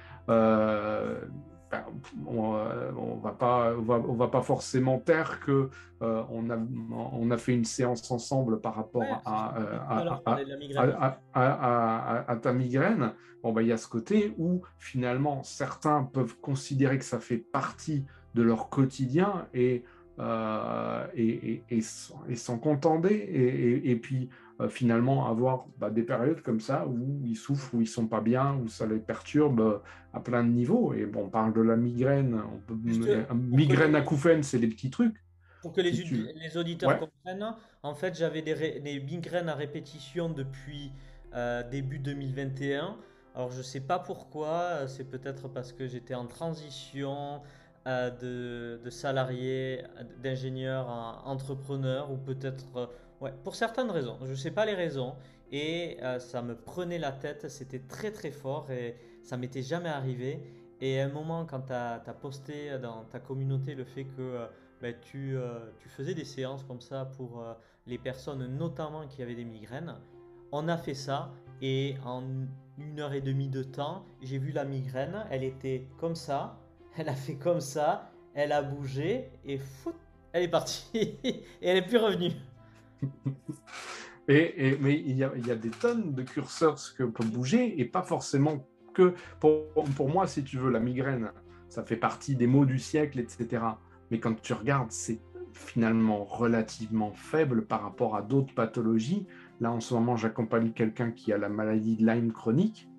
[1.72, 1.84] Ben,
[2.26, 5.70] on, ne va pas, on va, pas forcément taire que
[6.02, 6.58] euh, on, a,
[7.14, 9.56] on a fait une séance ensemble par rapport à,
[11.36, 13.14] à, ta migraine.
[13.44, 17.38] Bon, ben, il y a ce côté où finalement certains peuvent considérer que ça fait
[17.38, 19.84] partie de leur quotidien et,
[20.20, 23.90] euh, et, et, et s'en contenter.
[23.90, 27.88] Et, puis euh, finalement avoir bah, des périodes comme ça où ils souffrent, où ils
[27.88, 29.78] sont pas bien, où ça les perturbe euh,
[30.14, 30.94] à plein de niveaux.
[30.94, 32.78] Et bon, on parle de la migraine, on peut...
[33.34, 35.16] migraine acouphène, c'est des petits trucs.
[35.62, 40.92] Pour que les, les auditeurs comprennent, en fait, j'avais des, des, migraines à répétition depuis
[41.34, 42.98] euh, début 2021.
[43.36, 47.42] Alors, je sais pas pourquoi, c'est peut-être parce que j'étais en transition
[47.86, 49.84] de, de salarié,
[50.22, 52.90] d'ingénieur à entrepreneur, ou peut-être
[53.22, 54.18] Ouais, pour certaines raisons.
[54.24, 55.16] Je ne sais pas les raisons.
[55.52, 57.50] Et euh, ça me prenait la tête.
[57.50, 60.42] C'était très très fort et ça m'était jamais arrivé.
[60.80, 64.46] Et à un moment, quand tu as, posté dans ta communauté le fait que euh,
[64.82, 67.44] ben, tu, euh, tu, faisais des séances comme ça pour
[67.86, 69.96] les personnes, notamment qui avaient des migraines,
[70.52, 71.32] on a fait ça.
[71.62, 72.24] Et en
[72.78, 75.26] une heure et demie de temps, j'ai vu la migraine.
[75.30, 76.58] Elle était comme ça.
[76.98, 78.12] Elle a fait comme ça.
[78.34, 79.30] Elle a bougé.
[79.44, 79.96] Et fout,
[80.32, 80.88] elle est partie.
[81.24, 82.32] et elle n'est plus revenue.
[84.28, 88.68] Et, mais il y, a, des tonnes de curseurs que peut bouger et pas forcément
[88.94, 91.32] que pour, pour moi, si tu veux, la migraine,
[91.70, 93.64] ça fait partie des maux du siècle, etc.
[94.12, 95.20] Mais quand tu regardes, c'est
[95.54, 99.28] finalement relativement faible par rapport à d'autres pathologies.
[99.60, 102.90] Là, en ce moment, j'accompagne quelqu'un qui a la maladie de Lyme chronique.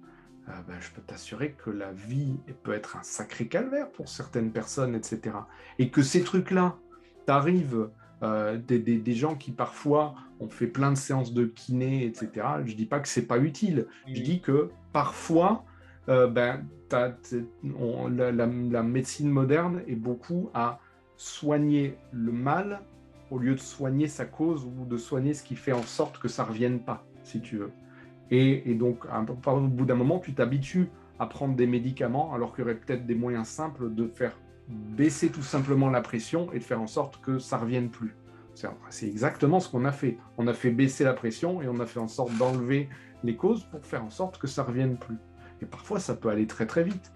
[0.49, 4.53] Euh, ben, je peux t'assurer que la vie peut être un sacré calvaire pour certaines
[4.53, 5.37] personnes, etc.
[5.79, 6.77] Et que ces trucs-là,
[7.27, 7.91] t'arrives
[8.23, 12.47] euh, des, gens qui parfois ont fait plein de séances de kiné, etc.
[12.67, 13.87] Je dis pas que c'est pas utile.
[14.07, 15.65] Je dis que parfois,
[16.09, 20.81] euh, ben, la, médecine moderne est beaucoup à
[21.17, 22.81] soigner le mal
[23.31, 26.29] au lieu de soigner sa cause ou de soigner ce qui fait en sorte que
[26.29, 27.73] ça revienne pas, si tu veux.
[28.31, 29.07] Et, et donc,
[29.47, 33.07] au bout d'un moment, tu t'habitues à prendre des médicaments alors qu'il y aurait peut-être
[33.07, 34.37] des moyens simples de faire
[34.71, 38.15] baisser tout simplement la pression et de faire en sorte que ça revienne plus.
[38.91, 40.19] C'est exactement ce qu'on a fait.
[40.37, 42.89] On a fait baisser la pression et on a fait en sorte d'enlever
[43.25, 45.17] les causes pour faire en sorte que ça revienne plus.
[45.63, 47.13] Et parfois, ça peut aller très très vite.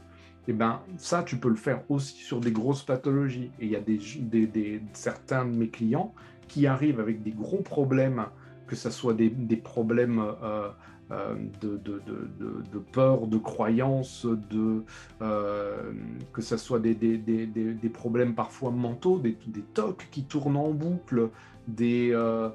[0.47, 3.51] Et ben ça, tu peux le faire aussi sur des grosses pathologies.
[3.59, 6.14] Et il y a des, certains de mes clients
[6.49, 8.27] qui arrivent avec des gros problèmes,
[8.67, 10.71] que ce soit des, problèmes euh,
[11.11, 14.83] de, de, peur, de croyance, de,
[15.23, 15.93] euh,
[16.33, 19.37] que ce soit des, problèmes parfois mentaux, des,
[19.75, 21.31] tocs qui tournent en boucle,
[21.69, 22.51] des, euh,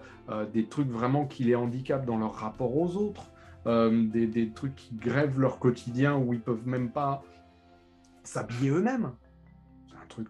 [0.53, 3.29] des trucs vraiment qui les handicapent dans leur rapport aux autres,
[3.65, 7.23] des, des, trucs qui grèvent leur quotidien où ils peuvent même pas
[8.23, 9.11] s'habiller eux-mêmes.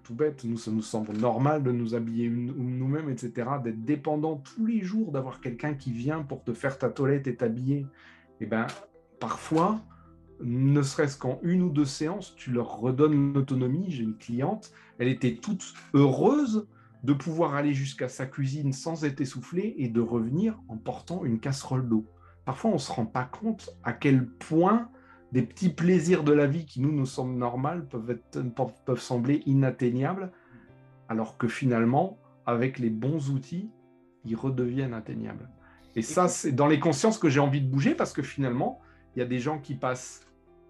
[0.03, 0.43] Tout bête.
[0.43, 5.11] Nous, ça nous semble normal de nous habiller nous-mêmes, etc., d'être dépendant tous les jours
[5.11, 7.85] d'avoir quelqu'un qui vient pour te faire ta toilette et t'habiller
[8.41, 8.67] et eh ben,
[9.19, 9.81] parfois,
[10.41, 13.91] ne serait-ce qu'en une ou deux séances, tu leur redonnes l'autonomie.
[13.91, 16.65] J'ai une cliente, elle était toute heureuse
[17.03, 21.41] de pouvoir aller jusqu'à sa cuisine sans être essoufflée et de revenir en portant une
[21.41, 22.05] casserole d'eau.
[22.45, 24.89] Parfois, on ne se rend pas compte à quel point
[25.31, 28.41] des petits plaisirs de la vie qui nous nous semblent normaux peuvent, être,
[28.85, 30.31] peuvent sembler inatteignables,
[31.07, 33.69] alors que finalement, avec les bons outils,
[34.25, 35.49] ils redeviennent atteignables.
[35.95, 38.79] Et ça, c'est dans les consciences que j'ai envie de bouger parce que finalement,
[39.15, 40.25] il y a des gens qui passent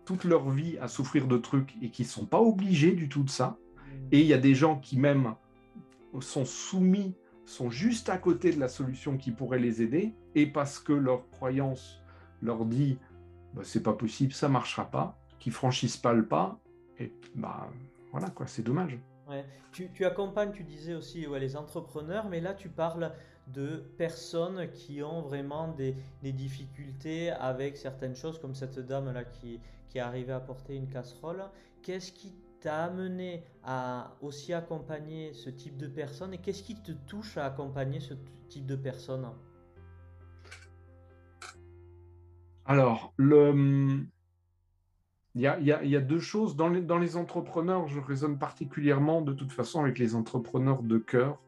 [0.06, 3.24] toute leur vie à souffrir de trucs et qui ne sont pas obligés du tout
[3.24, 3.58] de ça.
[3.78, 4.08] Mm.
[4.12, 5.36] Et il y a des gens qui même
[6.19, 10.15] sont soumis, sont juste à côté de la solution qui pourrait les aider.
[10.36, 12.02] Et parce que leur croyance
[12.41, 12.98] leur dit
[13.54, 16.60] bah, c'est pas possible, ça marchera pas, qui franchissent pas le pas,
[17.00, 17.70] et bah
[18.12, 18.98] voilà quoi, c'est dommage.
[19.72, 23.14] Tu, accompagnes, tu disais aussi les entrepreneurs, mais là tu parles
[23.48, 29.60] de personnes qui ont vraiment des, difficultés avec certaines choses, comme cette dame-là qui,
[29.90, 31.44] qui est arrivée à porter une casserole.
[31.84, 36.92] Qu'est-ce qui t'a amené à aussi accompagner ce type de personnes et qu'est-ce qui te
[36.92, 38.16] touche à accompagner ce
[38.50, 39.28] type de personnes?
[42.69, 44.05] Alors, le...
[45.34, 46.55] Il y, a, il, y a, deux choses.
[46.55, 50.99] Dans les, dans les entrepreneurs, je raisonne particulièrement de toute façon avec les entrepreneurs de
[50.99, 51.41] cœur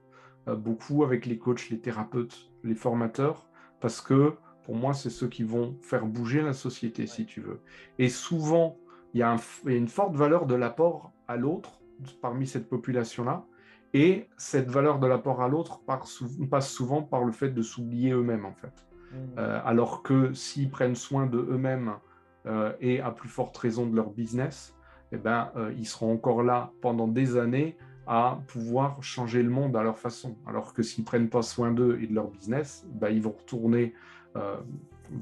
[0.47, 3.47] euh, beaucoup avec les coachs, les thérapeutes, les formateurs,
[3.81, 7.60] parce que pour moi, c'est ceux qui vont faire bouger la société, si tu veux.
[7.99, 8.79] Et souvent,
[9.13, 9.36] il y, a
[9.67, 11.81] une forte valeur de l'apport à l'autre
[12.23, 13.45] parmi cette population-là.
[13.93, 18.45] Et cette valeur de l'apport à l'autre passe souvent par le fait de s'oublier eux-mêmes,
[18.45, 18.88] en fait.
[19.12, 19.39] Mmh.
[19.39, 21.93] Euh, alors que s'ils prennent soin de eux-mêmes
[22.45, 24.76] euh, et à plus forte raison de leur business,
[25.12, 29.76] eh ben, euh, ils seront encore là pendant des années à pouvoir changer le monde
[29.76, 30.38] à leur façon.
[30.47, 33.93] Alors que s'ils prennent pas soin d'eux et de leur business, ben, ils vont retourner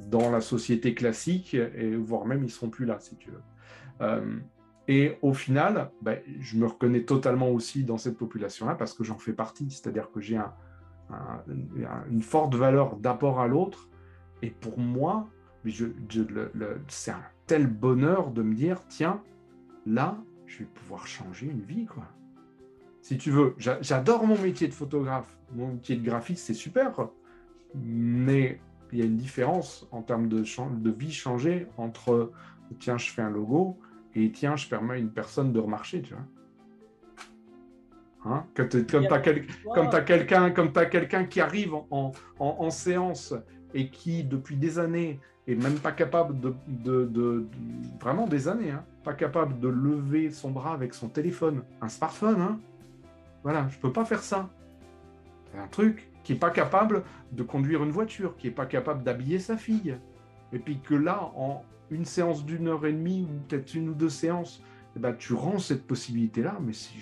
[0.07, 4.41] dans la société classique et voire même ils seront plus là, si tu veux.
[4.87, 9.17] Et au final, ben, je me reconnais totalement aussi dans cette population-là parce que j'en
[9.17, 9.69] fais partie.
[9.69, 10.39] C'est-à-dire que j'ai
[12.09, 13.89] une forte valeur d'apport à l'autre.
[14.41, 15.27] Et pour moi,
[16.87, 19.21] c'est un tel bonheur de me dire, tiens,
[19.85, 21.85] là, je vais pouvoir changer une vie.
[21.85, 22.05] quoi.
[23.01, 25.37] Si tu veux, j'adore mon métier de photographe.
[25.53, 26.91] Mon métier de graphiste, c'est super.
[27.75, 28.59] Mais
[28.91, 32.31] il y a une différence en termes de, de vie changée entre,
[32.79, 33.79] tiens, je fais un logo
[34.15, 36.23] et tiens, je permets à une personne de remarcher, tu vois.
[38.25, 38.43] Hein?
[38.53, 40.51] Comme tu as, quelqu'un
[40.89, 43.33] quelqu'un qui arrive en, séance
[43.73, 47.45] et qui, depuis des années, est même pas capable de, de,
[47.99, 52.39] vraiment des années, hein, pas capable de lever son bras avec son téléphone, un smartphone,
[52.39, 52.59] hein.
[53.43, 54.49] voilà, je peux pas faire ça.
[55.51, 59.03] C'est un truc qui est pas capable de conduire une voiture, qui est pas capable
[59.03, 59.97] d'habiller sa fille,
[60.53, 63.93] et puis que là, en une séance d'une heure et demie ou peut-être une ou
[63.93, 64.61] deux séances,
[64.95, 66.93] eh ben, tu rends cette possibilité-là, mais c'est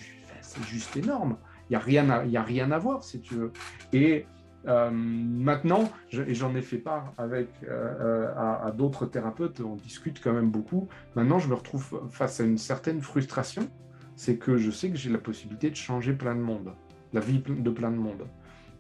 [0.67, 1.37] juste énorme.
[1.69, 3.51] Il n'y a, rien à, a rien à voir, si tu veux.
[3.91, 4.25] Et
[4.67, 10.33] euh, maintenant, et j'en ai fait part avec euh, à, d'autres thérapeutes, on discute quand
[10.33, 10.87] même beaucoup.
[11.15, 13.69] Maintenant, je me retrouve face à une certaine frustration,
[14.15, 16.73] c'est que je sais que j'ai la possibilité de changer plein de monde,
[17.13, 18.27] la vie de plein de monde.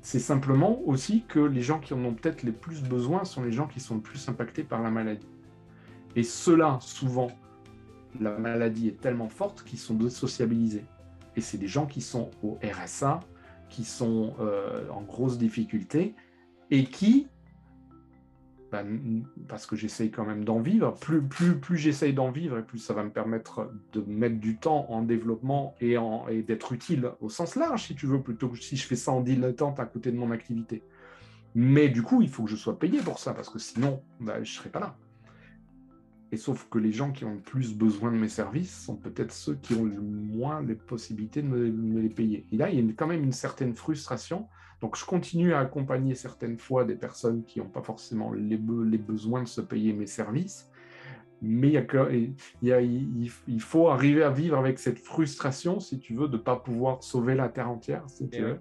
[0.01, 3.51] C'est simplement aussi que les gens qui en ont peut-être les plus besoin sont les
[3.51, 5.27] gens qui sont le plus impactés par la maladie.
[6.15, 7.29] Et ceux-là, souvent,
[8.19, 10.85] la maladie est tellement forte qu'ils sont désociabilisés.
[11.37, 13.21] Et c'est des gens qui sont au RSA,
[13.69, 16.15] qui sont euh, en grosse difficulté
[16.71, 17.27] et qui,
[18.71, 22.63] ben, parce que j'essaye quand même d'en vivre, plus, plus, plus j'essaye d'en vivre et
[22.63, 25.95] plus ça va me permettre de mettre du temps en développement et,
[26.29, 29.11] et d'être utile au sens large, si tu veux, plutôt que si je fais ça
[29.11, 30.81] en dilettante à côté de mon activité.
[31.55, 34.35] Mais du coup, il faut que je sois payé pour ça, parce que sinon, ben,
[34.35, 34.97] je ne serais pas là.
[36.31, 39.31] Et sauf que les gens qui ont le plus besoin de mes services sont peut-être
[39.31, 42.45] ceux qui ont le moins les possibilités de me, les payer.
[42.51, 44.47] Et là, il y a quand même une certaine frustration.
[44.81, 48.97] Donc, je continue à accompagner certaines fois des personnes qui n'ont pas forcément les, les,
[48.97, 50.69] besoins de se payer mes services.
[51.41, 54.99] Mais il, y a que, il, y a, il, faut arriver à vivre avec cette
[54.99, 58.59] frustration, si tu veux, de ne pas pouvoir sauver la Terre entière, si tu veux.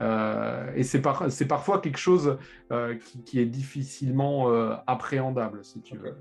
[0.00, 2.38] Euh, et c'est parfois quelque chose
[2.72, 6.16] euh, qui, est difficilement euh, appréhendable, si tu veux.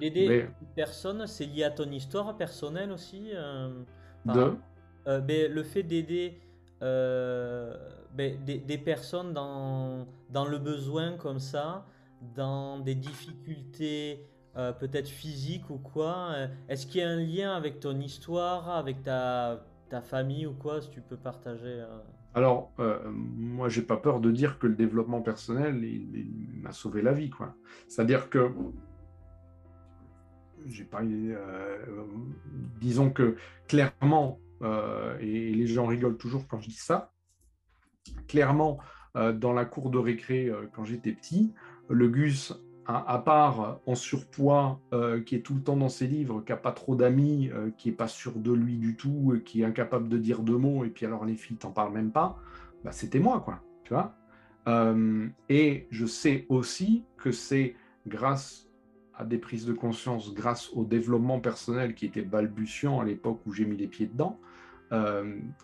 [0.00, 3.30] D'aider une personne, c'est lié à ton histoire personnelle aussi
[4.24, 4.56] De
[5.06, 6.40] ben, Le fait d'aider
[6.80, 7.76] ben,
[8.44, 11.86] des, des, personnes dans, dans le besoin comme ça,
[12.34, 16.34] dans des difficultés peut-être physiques ou quoi,
[16.68, 20.80] est-ce qu'il y a un lien avec ton histoire, avec ta, ta famille ou quoi,
[20.80, 21.82] si tu peux partager
[22.34, 27.02] alors, euh, moi, j'ai pas peur de dire que le développement personnel, il, m'a sauvé
[27.02, 27.30] la vie.
[27.88, 28.50] C'est-à-dire que,
[30.66, 31.84] j'ai pas, euh,
[32.80, 33.36] disons que
[33.68, 37.12] clairement, euh, et, les gens rigolent toujours quand je dis ça,
[38.28, 38.78] clairement,
[39.14, 41.52] dans la cour de récré, quand j'étais petit,
[41.90, 42.54] le Gus
[42.86, 46.58] à, part en surpoids, euh, qui est tout le temps dans ses livres, qui n'a
[46.58, 50.08] pas trop d'amis, euh, qui n'est pas sûr de lui du tout, qui est incapable
[50.08, 52.38] de dire deux mots, et puis alors les filles t'en parlent même pas,
[52.84, 54.14] bah, c'était moi, quoi, tu vois.
[54.68, 58.68] Euh, et je sais aussi que c'est grâce
[59.14, 63.52] à des prises de conscience, grâce au développement personnel qui était balbutiant à l'époque où
[63.52, 64.40] j'ai mis les pieds dedans,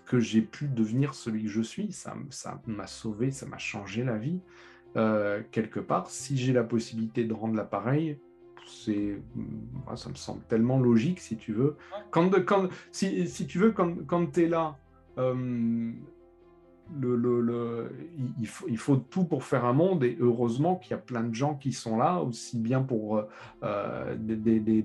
[0.06, 1.92] que j'ai pu devenir celui que je suis.
[1.92, 2.14] Ça
[2.66, 4.40] m'a sauvé, ça m'a changé la vie.
[4.96, 8.18] Euh, quelque part, si j'ai la possibilité de rendre l'appareil,
[8.66, 9.18] c'est,
[9.96, 11.76] ça me semble tellement logique, si tu veux.
[12.10, 14.76] Quand, quand si, si, tu veux, quand, quand tu es là,
[15.18, 15.92] euh,
[18.68, 21.54] il, faut, tout pour faire un monde et heureusement qu'il y a plein de gens
[21.54, 23.22] qui sont là, aussi bien pour
[23.62, 24.84] euh, des, des,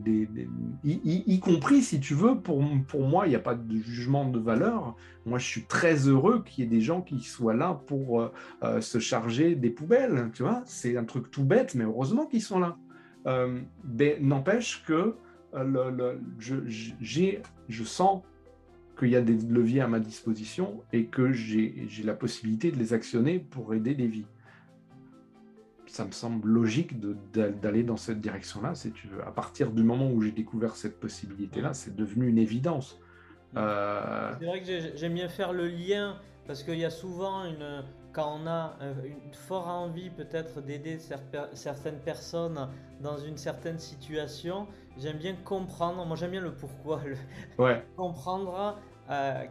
[0.83, 4.39] y, compris si tu veux, pour, pour moi, il n'y a pas de jugement de
[4.39, 4.95] valeur.
[5.25, 8.31] Moi, je suis très heureux qu'il y ait des gens qui soient là pour euh,
[8.63, 10.29] euh, se charger des poubelles.
[10.33, 12.77] Tu vois, c'est un truc tout bête, mais heureusement qu'ils sont là.
[14.19, 15.15] N'empêche que
[16.39, 16.55] je,
[17.69, 18.21] je sens
[18.97, 22.93] qu'il y a des leviers à ma disposition et que j'ai la possibilité de les
[22.93, 24.25] actionner pour aider des vies.
[25.87, 26.99] ça me semble logique
[27.33, 29.21] d'aller dans cette direction-là, si tu veux.
[29.25, 32.99] À partir du moment où j'ai découvert cette possibilité-là, c'est devenu une évidence.
[33.55, 36.17] Euh, c'est vrai que j'aime bien faire le lien
[36.47, 40.97] parce qu'il y a souvent une, quand on a une forte envie peut-être d'aider
[41.53, 42.69] certaines personnes
[43.01, 44.67] dans une certaine situation,
[44.97, 47.01] j'aime bien comprendre, moi j'aime bien le pourquoi,
[47.57, 47.85] ouais.
[47.97, 48.77] comprendre
[49.09, 49.43] euh,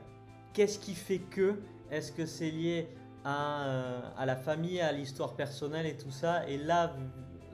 [0.53, 2.89] qu'est-ce qui fait que, est-ce que c'est lié
[3.25, 6.95] à, euh, à, la famille, à l'histoire personnelle et tout ça, et là,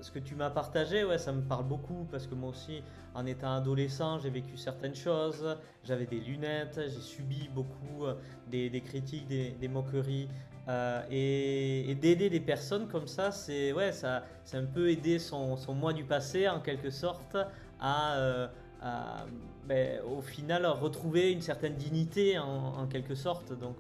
[0.01, 2.83] ce que tu m'as partagé, ouais, ça me parle beaucoup parce que moi aussi,
[3.15, 5.57] en étant adolescent, j'ai vécu certaines choses.
[5.85, 8.15] J'avais des lunettes, j'ai subi beaucoup euh,
[8.49, 10.29] des, critiques, des, moqueries.
[10.69, 15.57] Euh, et, d'aider des personnes comme ça, c'est ouais, ça, c'est un peu aider son,
[15.57, 17.37] son, moi du passé en quelque sorte
[17.81, 18.49] à, euh,
[19.67, 23.53] ben, au final retrouver une certaine dignité en, quelque sorte.
[23.59, 23.77] Donc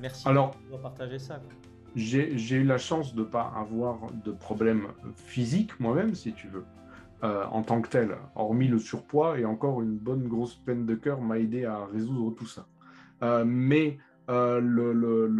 [0.00, 1.40] merci Alors, de partager ça.
[1.94, 6.64] J'ai eu la chance de ne pas avoir de problème physique moi-même, si tu veux.
[7.24, 10.96] Euh, en tant que tel, hormis le surpoids, et encore une bonne grosse peine de
[10.96, 12.66] cœur m'a aidé à résoudre tout ça.
[13.22, 13.98] Euh, mais
[14.28, 15.30] euh, le,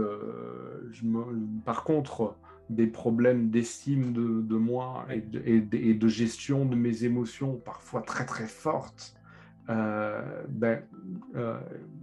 [1.65, 2.37] par contre,
[2.71, 9.15] des problèmes d'estime de, moi et de, gestion de mes émotions, parfois très très fortes,
[9.69, 10.83] ben,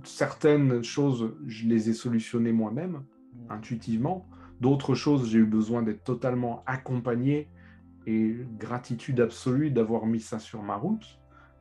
[0.04, 3.04] certaines choses, je les ai solutionnées moi-même,
[3.50, 4.28] intuitivement.
[4.62, 7.50] D'autres choses, j'ai eu besoin d'être totalement accompagné
[8.06, 11.20] et gratitude absolue d'avoir mis ça sur ma route.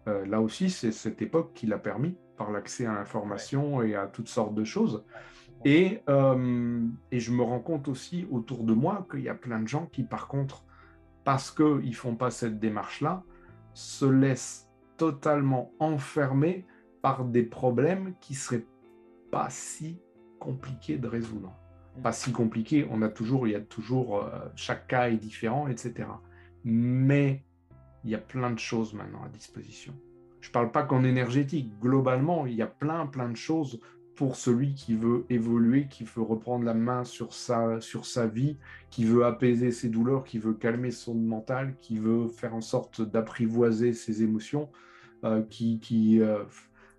[0.09, 4.07] Euh, là aussi, c'est cette époque qui l'a permis par l'accès à l'information et à
[4.07, 5.05] toutes sortes de choses.
[5.64, 9.61] Et, euh, et, je me rends compte aussi autour de moi qu'il y a plein
[9.61, 10.64] de gens qui, par contre,
[11.24, 13.24] parce qu'ils ne font pas cette démarche-là,
[13.74, 16.64] se laissent totalement enfermer
[17.02, 18.66] par des problèmes qui ne seraient
[19.30, 20.00] pas si
[20.38, 21.52] compliqués de résoudre.
[21.96, 22.02] Mmh.
[22.02, 25.66] Pas si compliqués, on a toujours, il y a toujours, euh, chaque cas est différent,
[25.66, 26.06] etc
[26.64, 27.42] mais
[28.04, 29.94] il y a plein de choses maintenant à disposition.
[30.40, 33.80] Je ne parle pas qu'en énergétique, globalement, il y a plein, plein de choses
[34.19, 38.59] pour celui qui veut évoluer, qui veut reprendre la main sur sa, sur sa vie,
[38.91, 43.01] qui veut apaiser ses douleurs, qui veut calmer son mental, qui veut faire en sorte
[43.01, 44.71] d'apprivoiser ses émotions,
[45.23, 46.43] euh, qui, qui euh,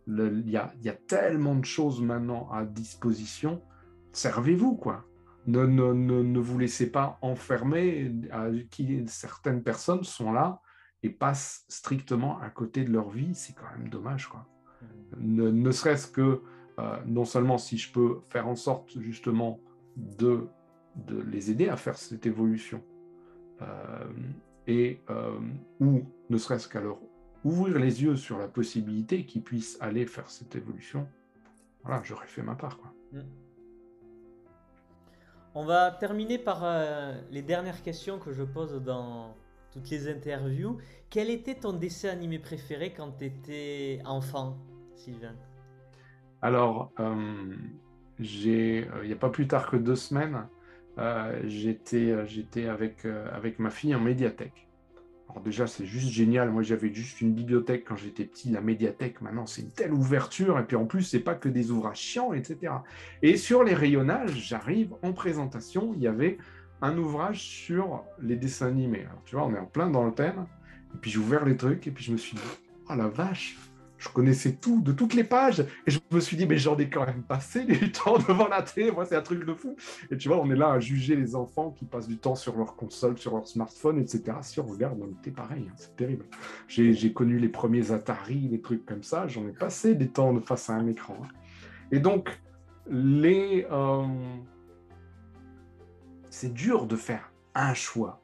[0.08, 3.62] il, y a, il y a tellement de choses maintenant à disposition.
[4.14, 5.06] Servez-vous, quoi
[5.46, 8.14] ne, ne, ne, vous laissez pas enfermer.
[8.72, 10.62] qui, certaines personnes sont là
[11.04, 13.36] et passent strictement à côté de leur vie.
[13.36, 14.28] C'est quand même dommage.
[14.28, 14.48] Quoi.
[15.18, 15.50] Mmh.
[15.50, 16.44] Ne, serait-ce que,
[17.06, 19.60] non seulement si je peux faire en sorte justement
[19.96, 20.48] de,
[21.28, 22.84] les aider à faire cette évolution,
[23.62, 23.66] euh,
[24.68, 25.40] et, euh,
[25.80, 27.00] ou ne serait-ce qu'à leur
[27.44, 31.08] ouvrir les yeux sur la possibilité qu'ils puissent aller faire cette évolution,
[31.84, 32.80] voilà, j'aurais fait ma part.
[33.12, 33.20] Mmh.
[35.56, 39.36] On va terminer par euh, les dernières questions que je pose dans
[39.72, 40.78] toutes les interviews.
[41.10, 44.58] Quel était ton dessin animé préféré quand tu étais enfant,
[44.96, 45.36] Sylvain?
[46.42, 47.16] Alors, euh,
[48.20, 50.48] euh, il n'y a pas plus tard que deux semaines,
[51.46, 54.70] j'étais, j'étais avec, avec ma fille en médiathèque.
[55.30, 56.50] Alors déjà, c'est juste génial.
[56.50, 58.50] Moi, j'avais juste une bibliothèque quand j'étais petit.
[58.50, 60.58] La médiathèque, maintenant, c'est une telle ouverture.
[60.58, 62.74] Et puis en plus, c'est pas que des ouvrages chiants, etc.
[63.22, 65.94] Et sur les rayonnages, j'arrive en présentation.
[65.96, 66.40] Il y avait
[66.82, 69.06] un ouvrage sur les dessins animés.
[69.26, 70.48] tu vois, on est en plein dans le thème.
[70.96, 72.44] Et puis j'ai ouvert les trucs et puis je me suis dit,
[72.90, 73.58] oh la vache,
[74.00, 75.60] je connaissais tout, de toutes les pages.
[75.86, 78.64] Et je me suis dit, mais j'en ai quand même passé du temps devant la
[78.64, 78.92] télé.
[78.92, 79.76] Moi, c'est un truc de fou.
[80.10, 82.58] Et tu vois, on est là à juger les enfants qui passent du temps sur
[82.58, 84.38] leur console, sur leur smartphone, etc.
[84.42, 85.66] Si on regarde, on était pareil.
[85.70, 86.26] Hein, c'est terrible.
[86.68, 89.28] J'ai connu les premiers Atari, les trucs comme ça.
[89.28, 91.18] J'en ai passé des temps face à un écran.
[91.22, 91.28] Hein.
[91.92, 92.42] Et donc,
[92.90, 93.68] les.
[93.70, 94.08] Euh,
[96.30, 98.22] c'est dur de faire un choix.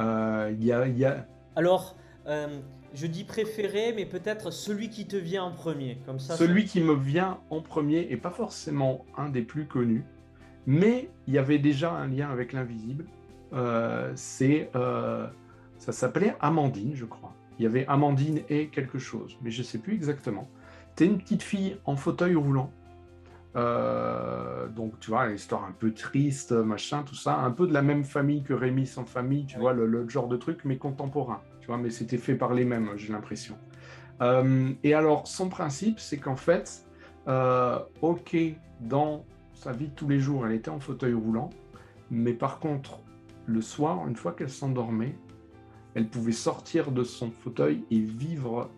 [0.00, 1.26] Euh, il y a.
[1.54, 1.96] Alors.
[2.26, 2.60] Euh,
[2.94, 5.98] je dis préféré, mais peut-être celui qui te vient en premier.
[6.06, 10.04] Comme ça, celui qui me vient en premier et pas forcément un des plus connus,
[10.66, 13.06] mais il y avait déjà un lien avec l'invisible.
[13.52, 15.26] Euh, c'est, euh,
[15.78, 17.34] ça s'appelait Amandine, je crois.
[17.58, 20.48] Il y avait Amandine et quelque chose, mais je ne sais plus exactement.
[20.96, 22.70] Tu es une petite fille en fauteuil roulant.
[23.54, 27.82] Euh, donc, tu vois, l'histoire un peu triste, machin, tout ça, un peu de la
[27.82, 31.68] même famille que Rémi sans famille, tu vois, le, genre de truc, mais contemporain tu
[31.68, 33.56] vois, mais c'était fait par les mêmes, j'ai l'impression.
[34.20, 36.84] Euh, et alors, son principe, c'est qu'en fait,
[37.28, 38.36] euh, ok,
[38.80, 41.50] dans sa vie de tous les jours, elle était en fauteuil roulant,
[42.10, 43.00] mais par contre,
[43.46, 45.14] le soir, une fois qu'elle s'endormait,
[45.94, 48.68] elle pouvait sortir de son fauteuil et vivre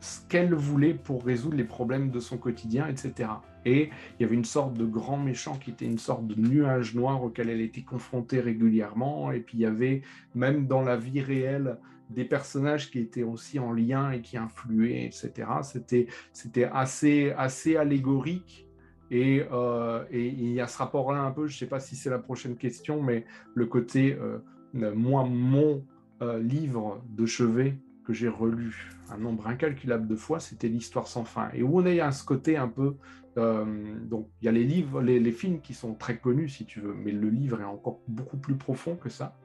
[0.00, 3.30] ce qu'elle voulait pour résoudre les problèmes de son quotidien, etc.
[3.64, 6.96] Et il y avait une sorte de grand méchant qui était une sorte de nuage
[6.96, 9.30] noir auquel elle était confrontée régulièrement.
[9.30, 10.02] Et puis il y avait
[10.34, 11.78] même dans la vie réelle
[12.12, 15.48] des personnages qui étaient aussi en lien et qui influaient, etc.
[15.62, 18.68] C'était, assez, assez allégorique.
[19.10, 21.96] Et, euh, et, il y a ce rapport-là un peu, je ne sais pas si
[21.96, 24.38] c'est la prochaine question, mais le côté, euh,
[24.72, 25.84] moi, mon
[26.22, 31.24] euh, livre de chevet que j'ai relu un nombre incalculable de fois, c'était l'histoire sans
[31.24, 31.50] fin.
[31.52, 32.96] Et où on est ce côté un peu
[33.36, 36.92] donc, il y a les livres, les, films qui sont très connus, si tu veux,
[36.94, 39.38] mais le livre est encore beaucoup plus profond que ça.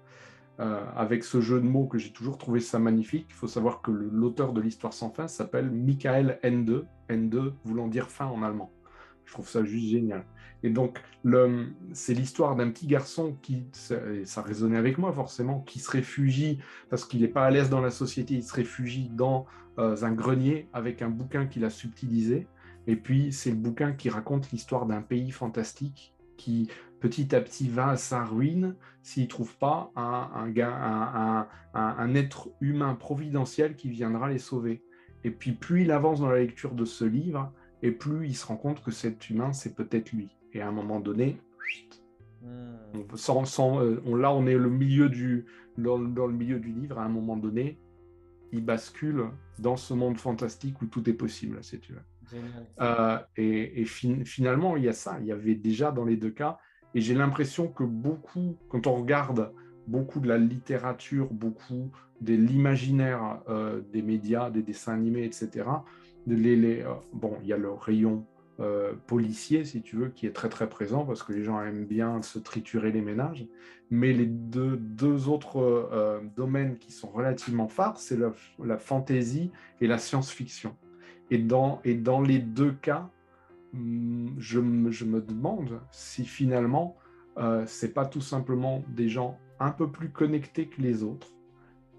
[0.60, 3.28] Euh, avec ce jeu de mots que j'ai toujours trouvé ça magnifique.
[3.30, 8.10] Il faut savoir que l'auteur de l'histoire sans fin s'appelle Michael Ende, Ende voulant dire
[8.10, 8.72] fin en allemand.
[9.26, 10.26] Je trouve ça juste génial.
[10.64, 11.00] Et donc,
[11.94, 16.58] c'est l'histoire d'un petit garçon qui, ça résonnait avec moi forcément, qui se réfugie
[16.90, 19.46] parce qu'il n'est pas à l'aise dans la société, il se réfugie dans
[19.78, 22.48] euh, un grenier avec un bouquin qu'il a subtilisé.
[22.88, 26.70] Et puis, c'est le bouquin qui raconte l'histoire d'un pays fantastique qui,
[27.00, 32.50] petit à petit, va à sa ruine s'il ne trouve pas un, un, un, être
[32.60, 34.84] humain providentiel qui viendra les sauver.
[35.24, 37.52] Et puis, plus il avance dans la lecture de ce livre,
[37.84, 40.30] et plus il se rend compte que cet humain, c'est peut-être lui.
[40.54, 41.40] Et à un moment donné,
[42.42, 43.16] hmm.
[43.16, 45.46] sans, sans, euh, on, là, on est le milieu du,
[45.78, 47.00] dans, dans, le milieu du livre.
[47.00, 47.80] À un moment donné,
[48.52, 49.26] il bascule
[49.60, 52.02] dans ce monde fantastique où tout est possible, si tu veux.
[52.82, 55.18] Euh, et, finalement, il y a ça.
[55.20, 56.58] Il y avait déjà dans les deux cas.
[56.96, 59.52] Et j'ai l'impression que beaucoup, quand on regarde
[59.88, 65.66] beaucoup de la littérature, beaucoup de l'imaginaire euh, des médias, des dessins animés, etc.,
[66.30, 66.84] euh,
[67.14, 68.26] bon, il y a le rayon
[69.06, 72.24] policier, si tu veux, qui est très très présent parce que les gens aiment bien
[72.24, 73.46] se triturer les ménages.
[73.92, 80.00] Mais les deux, autres domaines qui sont relativement phares, c'est la, la fantaisie et la
[80.00, 80.76] science-fiction.
[81.30, 83.12] Et dans, et dans les deux cas,
[83.74, 84.60] je,
[84.90, 86.98] je me demande si finalement,
[87.38, 91.28] euh, c'est pas tout simplement des gens un peu plus connectés que les autres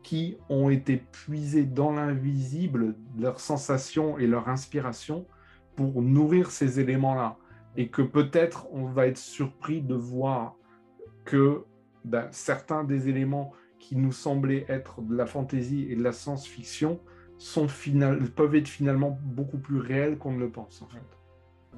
[0.02, 5.26] qui ont été puisés dans l'invisible leurs sensations et leur inspiration
[5.76, 7.36] pour nourrir ces éléments-là.
[7.76, 10.56] Et que peut-être on va être surpris de voir
[11.24, 11.64] que
[12.04, 17.00] ben, certains des éléments qui nous semblaient être de la fantaisie et de la science-fiction
[18.34, 21.17] peuvent être finalement beaucoup plus réels qu'on ne le pense en fait.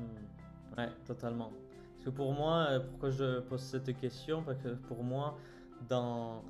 [0.01, 0.79] Hmm.
[0.79, 1.51] Ouais, totalement.
[2.01, 4.43] Parce que pour moi, euh, pourquoi je pose cette question?
[4.43, 5.37] Parce que pour moi,
[5.89, 6.43] dans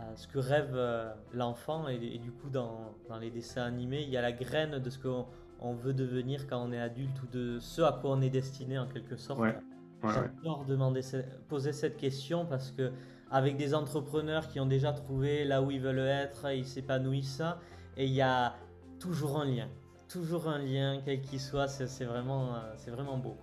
[0.00, 4.10] euh, ce que rêve euh, l'enfant et, du coup dans, dans, les dessins animés, il
[4.10, 5.26] y a la graine de ce qu'on
[5.60, 8.78] on veut devenir quand on est adulte ou de ce à quoi on est destiné
[8.78, 9.40] en quelque sorte.
[9.40, 9.58] Ouais.
[10.02, 11.00] J'adore demander,
[11.48, 12.92] poser cette question parce que
[13.30, 17.42] avec des entrepreneurs qui ont déjà trouvé là où ils veulent être, ils s'épanouissent
[17.96, 18.54] et il y a
[19.00, 19.68] toujours un lien.
[20.08, 23.36] Toujours un lien, quel qu'il soit, c'est vraiment, euh, c'est vraiment beau.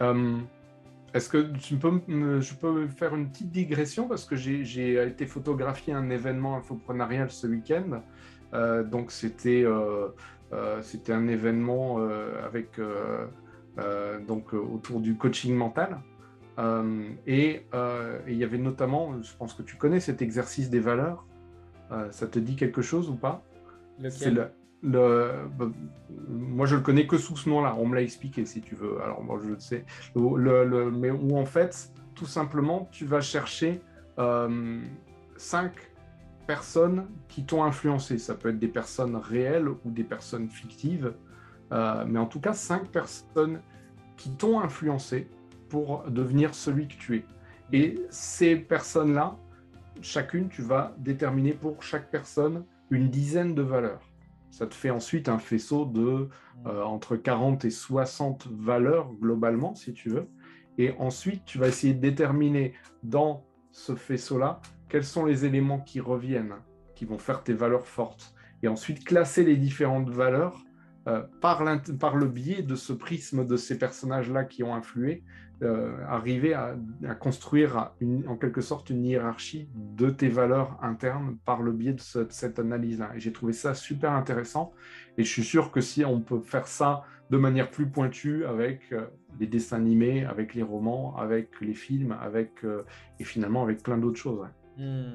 [0.00, 0.38] Euh,
[1.12, 4.06] est-ce que tu peux, je peux faire une petite digression?
[4.06, 8.02] Parce que j'ai été photographier un événement infoprenarial ce week-end.
[8.54, 9.64] Euh, donc c'était
[10.82, 11.98] c'était un événement
[12.44, 12.80] avec
[14.28, 15.98] donc autour du coaching mental.
[17.26, 17.66] et
[18.28, 21.26] il y avait notamment, je pense que tu connais cet exercice des valeurs.
[22.10, 23.42] Ça te dit quelque chose ou pas?
[24.10, 24.50] C'est le,
[24.82, 25.70] bah,
[26.28, 27.74] moi, je le connais que sous ce nom-là.
[27.78, 29.00] On me l'a expliqué, si tu veux.
[29.02, 29.84] Alors, moi, je le sais.
[30.14, 33.80] Mais où, en fait, tout simplement, tu vas chercher
[34.18, 34.80] euh,
[35.36, 35.72] cinq
[36.46, 38.18] personnes qui t'ont influencé.
[38.18, 41.12] Ça peut être des personnes réelles ou des personnes fictives.
[41.72, 43.60] Euh, mais en tout cas, cinq personnes
[44.16, 45.28] qui t'ont influencé
[45.68, 47.24] pour devenir celui que tu es.
[47.72, 49.36] Et ces personnes-là,
[50.00, 54.05] chacune, tu vas déterminer pour chaque personne une dizaine de valeurs.
[54.56, 56.30] Ça te fait ensuite un faisceau de
[56.64, 60.30] euh, entre 40 et 60 valeurs globalement, si tu veux.
[60.78, 66.00] Et ensuite, tu vas essayer de déterminer dans ce faisceau-là quels sont les éléments qui
[66.00, 66.54] reviennent,
[66.94, 68.32] qui vont faire tes valeurs fortes.
[68.62, 70.64] Et ensuite, classer les différentes valeurs
[71.06, 71.62] euh, par,
[72.00, 75.22] par, le biais de ce prisme de ces personnages-là qui ont influé
[75.62, 76.76] euh, arriver à,
[77.18, 77.92] construire
[78.28, 83.12] en quelque sorte une hiérarchie de tes valeurs internes par le biais de, cette analyse-là.
[83.16, 84.74] Et j'ai trouvé ça super intéressant.
[85.16, 88.92] Et je suis sûr que si on peut faire ça de manière plus pointue avec
[88.92, 89.06] euh,
[89.40, 92.84] les dessins animés, avec les romans, avec les films, avec, euh,
[93.18, 94.46] et finalement avec plein d'autres choses.
[94.76, 95.14] Hmm.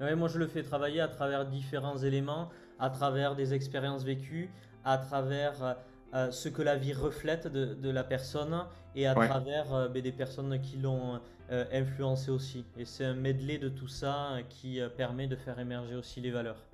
[0.00, 4.50] moi, je le fais travailler à travers différents éléments, à travers des expériences vécues,
[4.84, 5.76] à travers
[6.14, 10.12] euh, ce que la vie reflète de, la personne et à travers euh, ben, des
[10.12, 12.64] personnes qui l'ont euh, influencé aussi.
[12.78, 16.64] Et c'est un medley de tout ça qui permet de faire émerger aussi les valeurs.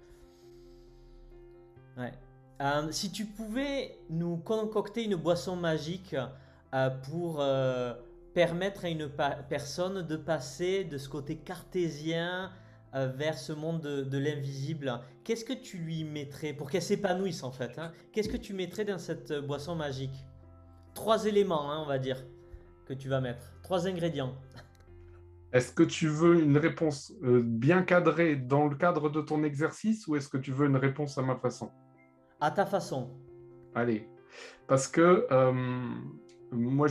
[1.96, 2.12] Ouais.
[2.92, 6.16] Si tu pouvais nous concocter une boisson magique
[7.02, 7.44] pour
[8.32, 9.10] permettre à une
[9.48, 12.50] personne de passer de ce côté cartésien
[12.94, 17.78] vers ce monde de, l'invisible, qu'est-ce que tu lui mettrais pour qu'elle s'épanouisse en fait
[17.78, 17.92] hein?
[18.12, 20.24] Qu'est-ce que tu mettrais dans cette boisson magique?
[20.94, 22.24] Trois éléments, hein, on va dire,
[22.86, 23.52] que tu vas mettre.
[23.62, 24.36] Trois ingrédients.
[25.52, 30.16] Est-ce que tu veux une réponse bien cadrée dans le cadre de ton exercice ou
[30.16, 31.70] est-ce que tu veux une réponse à ma façon?
[32.40, 33.10] À ta façon.
[33.72, 34.08] Allez,
[34.66, 35.52] parce que euh,
[36.56, 36.88] moi,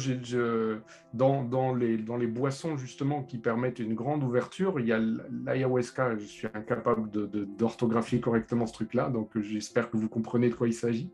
[1.14, 5.00] dans, les, boissons justement qui permettent une grande ouverture, il y a
[5.46, 6.18] l'ayahuasca.
[6.18, 7.10] Je suis incapable
[7.58, 11.10] d'orthographier correctement ce truc-là, donc j'espère que vous comprenez de quoi il s'agit.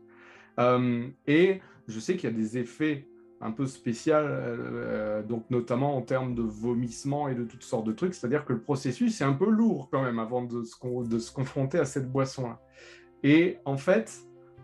[0.58, 3.06] Euh, et je sais qu'il y a des effets
[3.40, 7.92] un peu spéciaux, euh, donc notamment en termes de vomissement et de toutes sortes de
[7.92, 8.14] trucs.
[8.14, 11.84] C'est-à-dire que le processus est un peu lourd quand même avant de se confronter à
[11.84, 12.60] cette boisson-là.
[13.22, 14.20] Et en fait,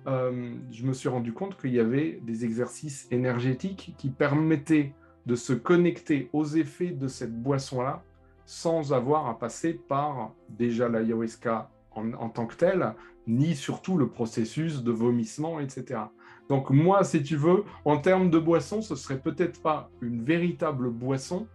[0.06, 4.94] euh, je me suis rendu compte qu'il y avait des exercices énergétiques qui permettaient
[5.26, 8.02] de se connecter aux effets de cette boisson-là
[8.44, 12.94] sans avoir à passer par déjà l'ayahuasca en, en tant que tel,
[13.26, 16.02] ni surtout le processus de vomissement, etc.
[16.48, 20.90] Donc moi, si tu veux, en termes de boisson, ce serait peut-être pas une véritable
[20.90, 21.48] boisson,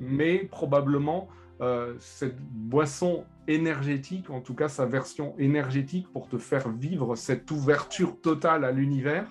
[0.00, 1.28] mais probablement
[1.64, 7.50] euh, cette boisson énergétique, en tout cas sa version énergétique pour te faire vivre cette
[7.50, 9.26] ouverture totale à l'univers,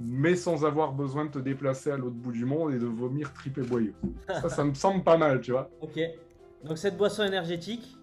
[0.00, 3.32] mais sans avoir besoin de te déplacer à l'autre bout du monde et de vomir
[3.32, 3.92] tripé boyau.
[4.28, 5.70] Ça, ça me semble pas mal, tu vois.
[5.80, 5.98] Ok.
[6.64, 7.96] Donc cette boisson énergétique,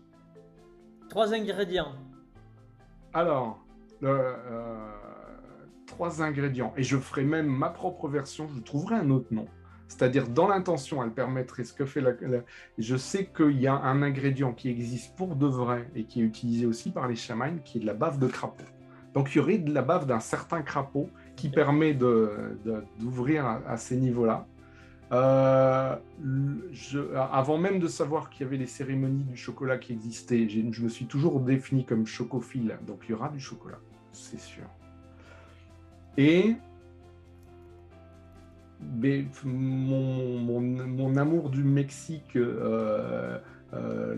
[1.09, 1.93] trois ingrédients.
[3.13, 3.65] Alors,
[4.03, 4.33] euh,
[5.85, 6.73] trois ingrédients.
[6.77, 9.45] Et je ferai même ma propre version, je trouverai un autre nom.
[9.91, 12.13] C'est-à-dire, dans l'intention, elle permettrait ce que fait la,
[12.77, 16.23] Je sais qu'il y a un ingrédient qui existe pour de vrai et qui est
[16.23, 18.63] utilisé aussi par les chamans, qui est de la bave de crapaud.
[19.13, 23.97] Donc, il y aurait de la bave d'un certain crapaud qui permet d'ouvrir à, ces
[23.97, 24.47] niveaux-là.
[25.11, 25.97] Euh,
[27.13, 30.87] avant même de savoir qu'il y avait les cérémonies du chocolat qui existaient, je me
[30.87, 32.77] suis toujours défini comme chocophile.
[32.87, 33.79] Donc, il y aura du chocolat,
[34.13, 34.63] c'est sûr.
[36.15, 36.55] Et
[39.45, 43.37] mon, amour du Mexique, euh,
[43.73, 44.15] euh,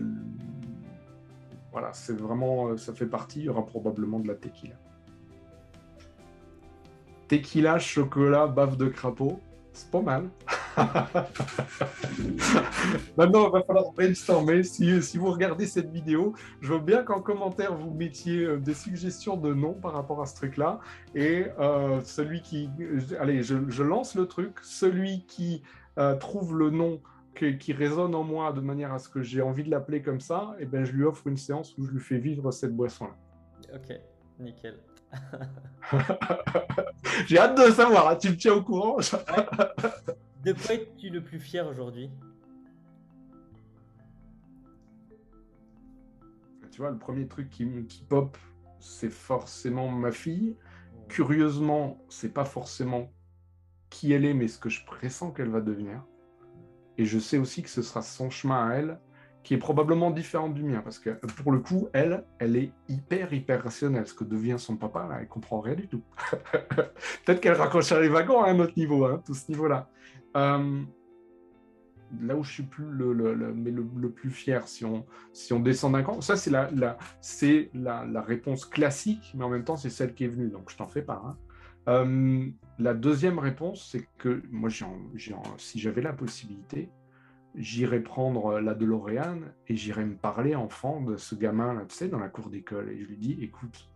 [1.72, 3.40] voilà, c'est vraiment, ça fait partie.
[3.40, 4.74] Il y aura probablement de la tequila.
[7.28, 9.40] Tequila, chocolat, bave de crapaud,
[9.72, 10.28] c'est pas mal.
[13.16, 14.62] Maintenant, il va falloir brainstormer.
[14.62, 18.74] Si, si vous regardez cette vidéo, je veux bien qu'en commentaire, vous mettiez euh, des
[18.74, 20.78] suggestions de noms par rapport à ce truc-là.
[21.14, 22.70] Et euh, celui qui...
[23.20, 24.58] Allez, je, lance le truc.
[24.62, 25.62] Celui qui
[25.98, 27.00] euh, trouve le nom
[27.34, 30.54] qui, résonne en moi de manière à ce que j'ai envie de l'appeler comme ça,
[30.58, 33.16] et eh ben, je lui offre une séance où je lui fais vivre cette boisson-là.
[33.74, 33.92] Ok,
[34.38, 34.78] nickel.
[37.26, 38.16] j'ai hâte de savoir, hein.
[38.16, 38.98] tu me tiens au courant
[40.44, 42.10] De quoi es-tu le plus fier aujourd'hui?
[46.70, 48.36] Tu vois, le premier truc qui, qui pop,
[48.78, 50.56] c'est forcément ma fille.
[51.08, 53.10] Curieusement, c'est pas forcément
[53.88, 56.04] qui elle est, mais ce que je pressens qu'elle va devenir.
[56.98, 59.00] Et je sais aussi que ce sera son chemin à elle,
[59.44, 63.32] qui est probablement différent du mien, parce que pour le coup, elle, elle est hyper,
[63.32, 64.06] hyper rationnelle.
[64.06, 66.02] Ce que devient son papa, là, elle comprend rien du tout.
[67.24, 69.88] Peut-être qu'elle raccrochera les wagons à un autre niveau, hein, tout ce niveau-là.
[70.36, 70.82] Euh,
[72.20, 76.50] là où je suis plus le, plus fier, si on, descend d'un camp, ça c'est
[76.50, 80.86] la, réponse classique, mais en même temps c'est celle qui est venue, donc je t'en
[80.86, 81.22] fais pas.
[81.24, 81.36] Hein.
[81.88, 82.46] Euh,
[82.78, 86.90] la deuxième réponse, c'est que moi, si j'avais la possibilité,
[87.54, 92.08] j'irais prendre la DeLorean et j'irais me parler enfant de ce gamin, là, tu sais,
[92.08, 93.90] dans la cour d'école, et je lui dis, écoute,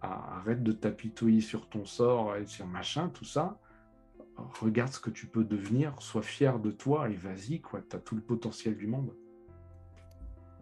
[0.00, 3.58] arrête de t'apitoyer sur ton sort et sur machin, tout ça
[4.60, 7.98] regarde ce que tu peux devenir, sois fier de toi et vas-y, quoi, tu as
[7.98, 9.14] tout le potentiel du monde.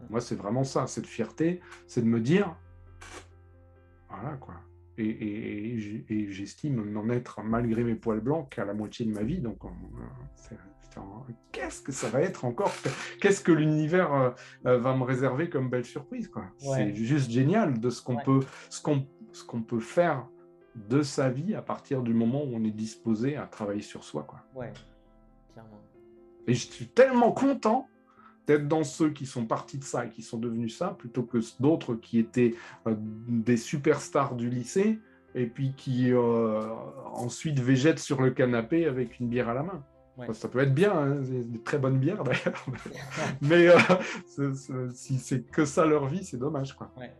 [0.09, 2.55] Moi, c'est vraiment ça, cette fierté, c'est de me dire,
[4.09, 4.55] voilà, quoi.
[4.97, 5.75] Et,
[6.29, 9.39] j'estime n'en être, malgré mes poils blancs, qu'à la moitié de ma vie.
[9.39, 9.59] Donc,
[11.51, 12.71] qu'est-ce que ça va être encore?
[13.19, 14.29] Qu'est-ce que l'univers euh,
[14.65, 16.45] euh, va me réserver comme belle surprise quoi?
[16.57, 20.25] C'est juste génial de ce qu'on peut, ce qu'on, ce qu'on peut faire
[20.75, 24.23] de sa vie à partir du moment où on est disposé à travailler sur soi.
[24.23, 24.39] Quoi.
[24.53, 24.71] Ouais,
[25.53, 25.81] clairement.
[26.47, 27.87] Et je suis tellement content
[28.47, 31.39] d'être dans ceux qui sont partis de ça et qui sont devenus ça, plutôt que
[31.59, 32.53] d'autres qui étaient
[32.87, 34.99] euh, des superstars du lycée
[35.33, 36.61] et puis qui euh,
[37.13, 39.83] ensuite végètent sur le canapé avec une bière à la main.
[40.33, 42.65] ça peut être bien, hein, des très bonnes bières d'ailleurs,
[43.41, 46.73] mais euh, si c'est que ça leur vie, c'est dommage.
[46.73, 46.91] Quoi.
[46.97, 47.11] Ouais.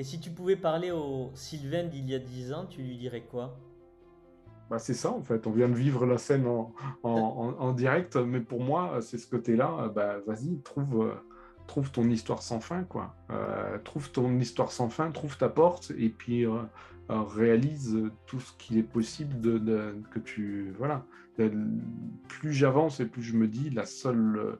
[0.00, 3.20] Et si tu pouvais parler au Sylvain d'il y a 10 ans, tu lui dirais
[3.30, 3.60] quoi?
[4.70, 6.72] Bah, c'est ça en fait, on vient de vivre la scène en,
[7.02, 11.14] en, direct, mais pour moi, c'est ce côté-là, bah, vas-y, trouve, euh,
[11.66, 13.14] trouve ton histoire sans fin, quoi.
[13.28, 16.62] Euh, trouve ton histoire sans fin, trouve ta porte, et puis euh,
[17.10, 20.72] réalise tout ce qu'il est possible de, que tu...
[20.78, 21.04] Voilà.
[22.26, 24.58] Plus j'avance et plus je me dis, la seule,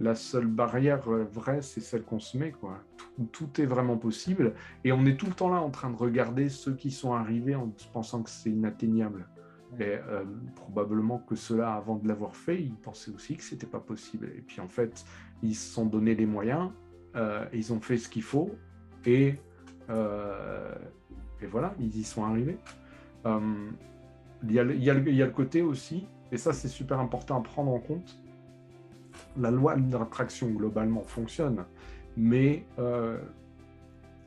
[0.00, 2.78] la seule barrière vraie, c'est celle qu'on se met, quoi.
[2.96, 5.96] Tout, tout, est vraiment possible, et on est tout le temps là en train de
[5.96, 9.28] regarder ceux qui sont arrivés en pensant que c'est inatteignable.
[9.78, 10.24] Et euh,
[10.56, 14.32] probablement que ceux-là, avant de l'avoir fait, ils pensaient aussi que c'était pas possible.
[14.36, 15.04] Et puis en fait,
[15.42, 16.70] ils se sont donné les moyens,
[17.14, 18.50] euh, ils ont fait ce qu'il faut,
[19.04, 19.34] et,
[19.90, 20.74] euh,
[21.42, 22.58] et, voilà, ils y sont arrivés.
[23.26, 27.70] Y, y il, y a, le côté aussi, et ça c'est super important à prendre
[27.70, 28.19] en compte,
[29.36, 31.64] la loi de l'attraction globalement fonctionne,
[32.16, 32.64] mais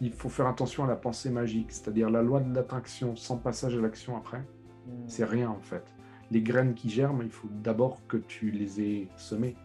[0.02, 3.76] il faut faire attention à la pensée magique, c'est-à-dire la loi de l'attraction sans passage
[3.76, 4.46] à l'action après
[4.86, 5.08] Hmm.
[5.08, 5.84] C'est rien en fait.
[6.32, 9.56] Les graines qui germent, il faut d'abord que tu les aies semées.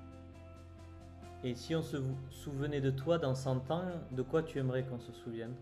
[1.45, 1.97] Et si on se
[2.30, 5.55] souvenait de toi dans 100 ans, de quoi tu aimerais qu'on se souvienne?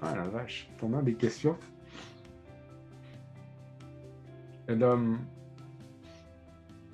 [0.00, 1.56] Ah la vache, t'en as des questions?
[4.68, 5.14] Et euh,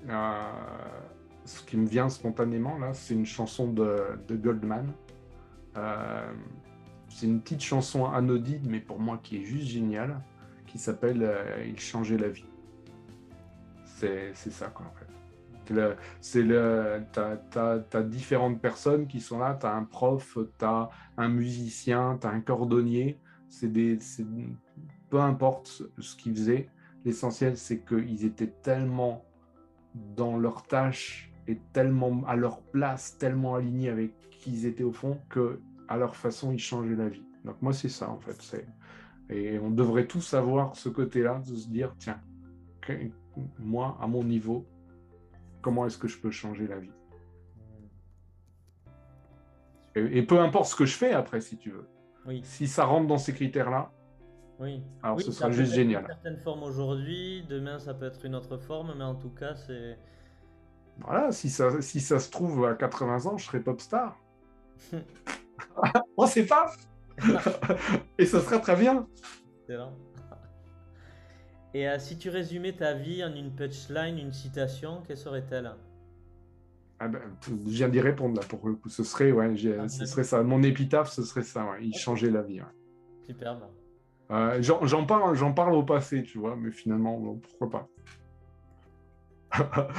[0.06, 4.92] ce qui me vient spontanément là, c'est une chanson de, Goldman.
[5.76, 6.32] Euh,
[7.08, 10.20] c'est une petite chanson anodine, mais pour moi qui est juste géniale
[10.66, 12.46] qui s'appelle euh, Il changeait la vie.
[13.84, 15.06] C'est ça, quoi, en fait.
[16.20, 17.36] C'est le, t'as,
[17.92, 22.26] as, différentes personnes qui sont là, tu as un prof, tu as un musicien, tu
[22.26, 23.20] as un cordonnier.
[23.48, 23.70] C'est
[25.10, 26.70] peu importe ce qu'ils faisaient,
[27.04, 29.24] l'essentiel c'est qu'ils étaient tellement
[29.94, 34.92] dans leur tâche et tellement à leur place, tellement alignés avec qui ils étaient au
[34.92, 37.24] fond, que à leur façon ils changeaient la vie.
[37.44, 38.66] Donc moi c'est ça en fait, c'est
[39.30, 42.20] et on devrait tous avoir ce côté-là, de se dire, tiens,
[43.60, 44.66] moi, à mon niveau,
[45.62, 46.90] comment est-ce que je peux changer la vie?
[49.94, 51.88] Et, peu importe ce que je fais après, si tu veux.
[52.26, 52.40] Oui.
[52.44, 53.92] Si ça rentre dans ces critères-là,
[54.60, 54.82] oui.
[55.02, 56.02] alors ce sera juste génial.
[56.02, 59.54] Une certaine forme aujourd'hui, demain ça peut être une autre forme, mais en tout cas,
[59.54, 59.98] c'est.
[60.98, 64.20] Voilà, si ça, si ça se trouve à 80 ans, je serai pop star.
[66.16, 66.72] On sait pas
[68.18, 69.06] et ça sera très bien.
[71.72, 75.70] Et euh, si tu résumais ta vie en une punchline, une citation, quelle serait-elle?
[76.98, 78.88] Ah ben, Je viens d'y répondre là pour le coup.
[78.88, 80.42] Ce serait, ouais, ah, ce serait ça.
[80.42, 81.64] Mon épitaphe, ce serait ça.
[81.80, 82.60] Il changeait la vie.
[83.24, 83.62] Superbe.
[84.30, 87.88] Euh, j'en parle, j'en parle au passé, tu vois, mais finalement, pourquoi pas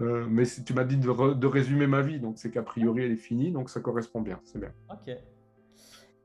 [0.00, 3.10] euh, mais tu m'as dit de, de, résumer ma vie, donc c'est qu'a priori elle
[3.10, 4.72] est finie, donc ça correspond bien, c'est bien.
[4.88, 5.16] Ok.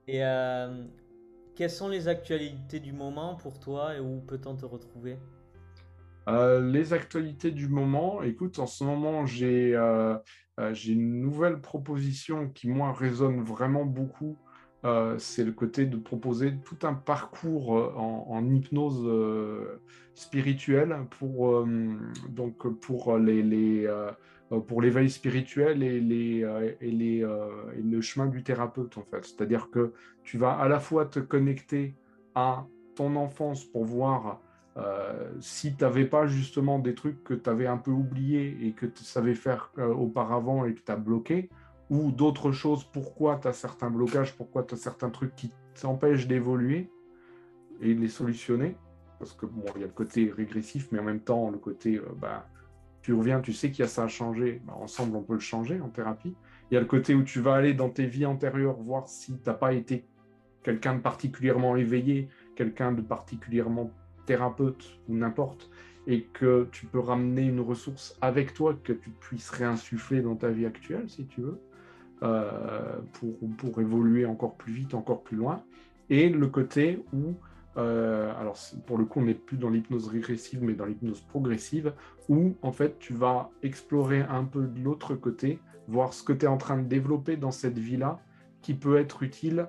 [0.07, 0.85] Et euh,
[1.55, 5.17] quelles sont les actualités du moment pour toi et où peut-on te retrouver?
[6.27, 13.41] Les actualités du moment, écoute, en ce moment, j'ai une nouvelle proposition qui, moi, résonne
[13.41, 14.37] vraiment beaucoup.
[15.17, 19.09] C'est le côté de proposer tout un parcours en, hypnose
[20.13, 21.65] spirituelle pour,
[22.29, 23.87] donc pour les,
[24.51, 27.47] euh, pour l'éveil spirituel et, les, euh, et, les, euh,
[27.83, 29.25] le chemin du thérapeute, en fait.
[29.25, 31.95] C'est-à-dire que tu vas à la fois te connecter
[32.35, 32.65] à
[32.95, 34.41] ton enfance pour voir
[35.39, 38.85] si tu n'avais pas justement des trucs que tu avais un peu oubliés et que
[38.85, 41.49] tu savais faire auparavant et que tu as bloqué,
[41.89, 46.27] ou d'autres choses, pourquoi tu as certains blocages, pourquoi tu as certains trucs qui t'empêchent
[46.27, 46.89] d'évoluer
[47.81, 48.75] et les solutionner?
[49.19, 52.01] Parce que bon, il y a le côté régressif, mais en même temps, le côté,
[52.19, 52.47] bah,
[53.01, 55.39] tu reviens, tu sais qu'il y a ça à changer, bah, ensemble on peut le
[55.39, 56.35] changer en thérapie.
[56.71, 59.37] Il y a le côté où tu vas aller dans tes vies antérieures voir si
[59.37, 60.05] tu n'as pas été
[60.63, 63.91] quelqu'un de particulièrement éveillé, quelqu'un de particulièrement
[64.25, 65.69] thérapeute ou n'importe,
[66.07, 70.49] et que tu peux ramener une ressource avec toi que tu puisses réinsuffler dans ta
[70.49, 71.74] vie actuelle, si tu veux, euh,
[72.21, 75.63] pour, pour évoluer encore plus vite, encore plus loin.
[76.09, 77.35] Et le côté où
[77.77, 81.93] euh, alors pour le coup, on n'est plus dans l'hypnose régressive, mais dans l'hypnose progressive,
[82.29, 86.45] où en fait tu vas explorer un peu de l'autre côté, voir ce que tu
[86.45, 88.19] es en train de développer dans cette vie-là,
[88.61, 89.67] qui peut être utile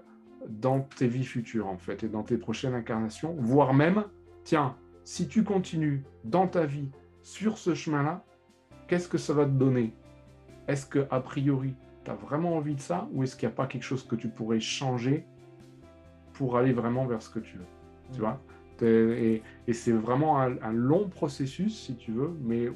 [0.48, 4.04] dans tes vies futures en fait, et dans tes prochaines incarnations, voire même,
[4.44, 6.90] tiens, si tu continues dans ta vie
[7.22, 8.24] sur ce chemin-là,
[8.86, 9.92] qu'est-ce que ça va te donner?
[10.68, 11.74] Est-ce que a priori,
[12.06, 14.14] tu as vraiment envie de ça, ou est-ce qu'il n'y a pas quelque chose que
[14.14, 15.24] tu pourrais changer
[16.34, 17.66] pour aller vraiment vers ce que tu veux
[18.12, 18.40] tu vois?
[18.82, 19.42] Et,
[19.72, 22.74] c'est vraiment un, long processus, si tu veux, mais où,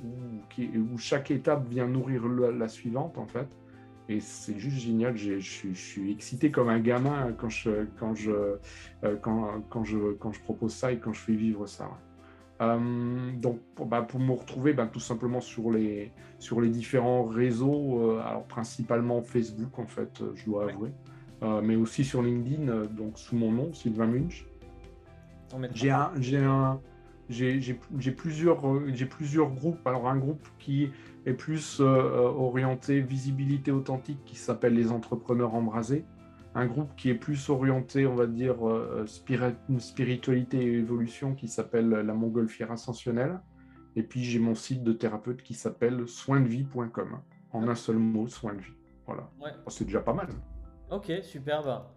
[0.58, 3.46] où, chaque étape vient nourrir la, suivante, en fait.
[4.08, 5.16] et c'est juste génial.
[5.16, 8.32] Je suis excité comme un gamin quand je, quand je,
[9.04, 11.90] euh, quand, quand, je, quand je propose ça et quand je fais vivre ça.
[12.60, 17.24] Euh, donc, pour, bah, pour, me retrouver, bah, tout simplement sur les, sur les différents
[17.24, 20.90] réseaux, euh, alors principalement Facebook, en fait, je dois avouer,
[21.62, 24.46] mais aussi sur LinkedIn, donc sous mon nom, Sylvain Munch.
[25.72, 26.12] J'ai un,
[26.44, 26.80] un,
[27.30, 28.62] j'ai plusieurs,
[29.08, 29.86] plusieurs groupes.
[29.86, 30.90] Alors, un groupe qui
[31.26, 36.04] est plus euh, euh, orienté visibilité authentique qui s'appelle les entrepreneurs embrasés.
[36.54, 41.88] Un groupe qui est plus orienté, on va dire, euh, spiritualité et évolution qui s'appelle
[41.88, 43.40] la montgolfière ascensionnelle.
[43.94, 47.20] Et puis j'ai mon site de thérapeute qui s'appelle soindevie.com.
[47.52, 48.72] En un seul mot, soin de vie.
[49.06, 49.30] Voilà.
[49.68, 50.28] C'est déjà pas mal.
[50.90, 51.62] Ok, super.
[51.62, 51.92] Bah.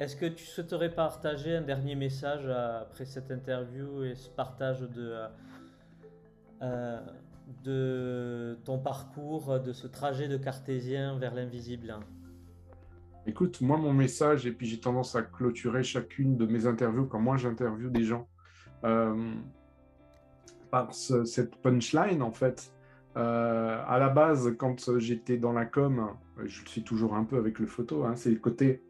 [0.00, 5.26] Est-ce que tu souhaiterais partager un dernier message après cette interview et ce partage de,
[7.64, 11.96] de ton parcours, de ce trajet de cartésien vers l'invisible?
[13.28, 17.20] Écoute, moi, mon message, et puis j'ai tendance à clôturer chacune de mes interviews quand
[17.20, 18.26] moi j'interviewe des gens
[18.84, 19.34] euh,
[20.70, 22.72] par cette punchline, en fait.
[23.18, 26.08] Euh, à la base, quand j'étais dans la com,
[26.38, 28.82] je le suis toujours un peu avec le photo, hein, c'est le côté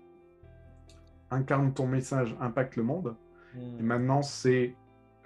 [1.32, 3.16] incarne ton message, impacte le monde.
[3.56, 3.80] Hmm.
[3.80, 4.76] Et maintenant, c'est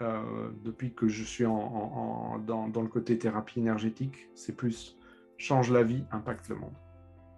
[0.01, 0.23] euh,
[0.65, 4.97] depuis que je suis en, dans, le côté thérapie énergétique, c'est plus
[5.37, 6.75] change la vie, impacte le monde.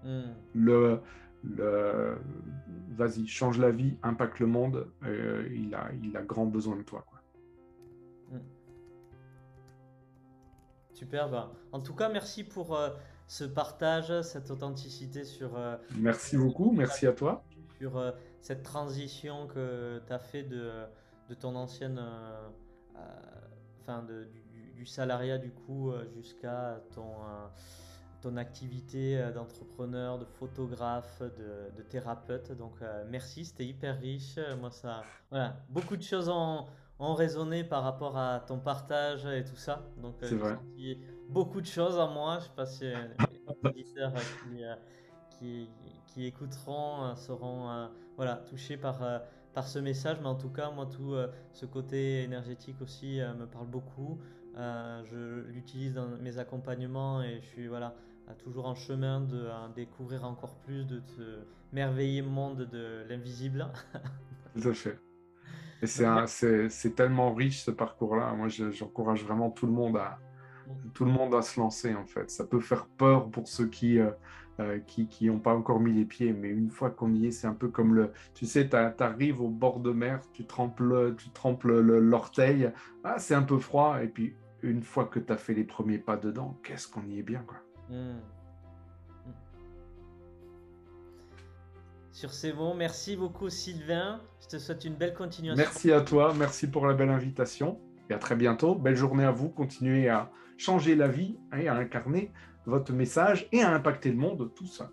[0.04, 0.34] Hmm.
[0.54, 1.00] Le,
[1.44, 2.18] le
[2.90, 6.82] vas-y, change la vie, impacte le monde, euh, il, a, il a grand besoin de
[6.82, 7.04] toi.
[7.08, 7.20] Quoi.
[8.30, 8.42] Hmm.
[10.92, 12.90] Super, en tout cas, merci pour euh,
[13.26, 15.58] ce partage, cette authenticité sur...
[15.98, 17.42] merci beaucoup, merci à toi.
[17.78, 20.86] Sur cette transition que tu as fait de
[21.28, 22.48] de ton ancienne, euh,
[22.96, 23.00] euh,
[23.80, 24.28] enfin de,
[24.74, 27.14] du, salariat du coup euh, jusqu'à ton
[28.24, 32.52] ton activité d'entrepreneur, de photographe, de, thérapeute.
[32.52, 32.72] Donc
[33.10, 34.38] merci, c'était hyper riche.
[34.60, 36.64] Moi ça, voilà, beaucoup de choses ont,
[36.98, 39.86] ont, résonné par rapport à ton partage et tout ça.
[39.98, 40.16] Donc
[40.76, 40.98] j'ai
[41.28, 42.38] beaucoup de choses en moi.
[42.40, 44.64] Je sais pas si les auditeurs qui,
[45.38, 45.70] qui,
[46.06, 49.00] qui, écouteront seront voilà touchés par
[49.54, 53.32] par ce message, mais en tout cas, moi, tout euh, ce côté énergétique aussi euh,
[53.34, 54.18] me parle beaucoup.
[54.56, 57.94] Euh, je l'utilise dans mes accompagnements et je suis voilà,
[58.32, 61.40] toujours en chemin de découvrir encore plus de ce
[61.72, 63.66] merveilleux monde de l'invisible.
[64.60, 64.98] Tout à fait.
[65.82, 68.32] Et c'est tellement riche ce parcours-là.
[68.32, 70.18] Moi, j'encourage vraiment tout le monde à,
[70.94, 72.30] tout le monde à se lancer en fait.
[72.30, 73.98] Ça peut faire peur pour ceux qui
[74.60, 76.32] euh, qui n'ont pas encore mis les pieds.
[76.32, 78.12] Mais une fois qu'on y est, c'est un peu comme le.
[78.34, 82.70] Tu sais, tu arrives au bord de mer, tu trempes l'orteil,
[83.02, 84.02] ah, c'est un peu froid.
[84.02, 87.18] Et puis, une fois que tu as fait les premiers pas dedans, qu'est-ce qu'on y
[87.18, 87.58] est bien, quoi.
[87.90, 88.18] Hmm.
[92.12, 94.20] Sur ces mots, merci beaucoup Sylvain.
[94.40, 95.56] Je te souhaite une belle continuation.
[95.56, 98.74] Merci à toi, merci pour la belle invitation et à très bientôt.
[98.74, 99.48] Belle journée à vous.
[99.48, 102.32] Continuez à changer la vie et à incarner
[102.66, 104.90] votre message et à impacter le monde, tout ça.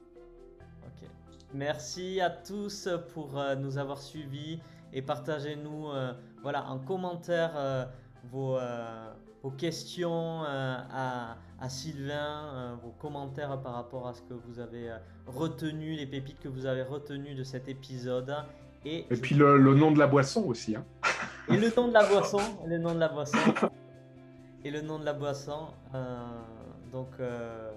[1.53, 4.61] Merci à tous pour euh, nous avoir suivis
[4.93, 7.85] et partagez-nous euh, voilà, en commentaire euh,
[8.31, 8.57] vos,
[9.43, 14.93] vos, questions à, à, Sylvain, vos commentaires par rapport à ce que vous avez
[15.27, 18.35] retenu, les pépites que vous avez retenues de cet épisode.
[18.83, 20.75] Et, et puis le, le, nom de la boisson aussi.
[20.75, 20.85] Hein.
[21.49, 22.39] Et le nom de la boisson.
[22.65, 23.37] le nom de la boisson.
[24.63, 25.67] Et le nom de la boisson.
[26.91, 27.71] Donc, euh,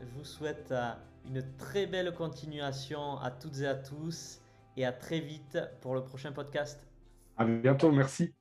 [0.00, 0.90] je vous souhaite euh,
[1.28, 4.40] une très belle continuation à toutes et à tous
[4.76, 6.84] et à très vite pour le prochain podcast.
[7.36, 8.34] À bientôt, merci.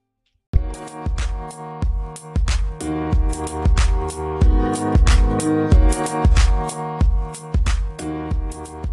[2.86, 3.16] Thank
[8.00, 8.85] you.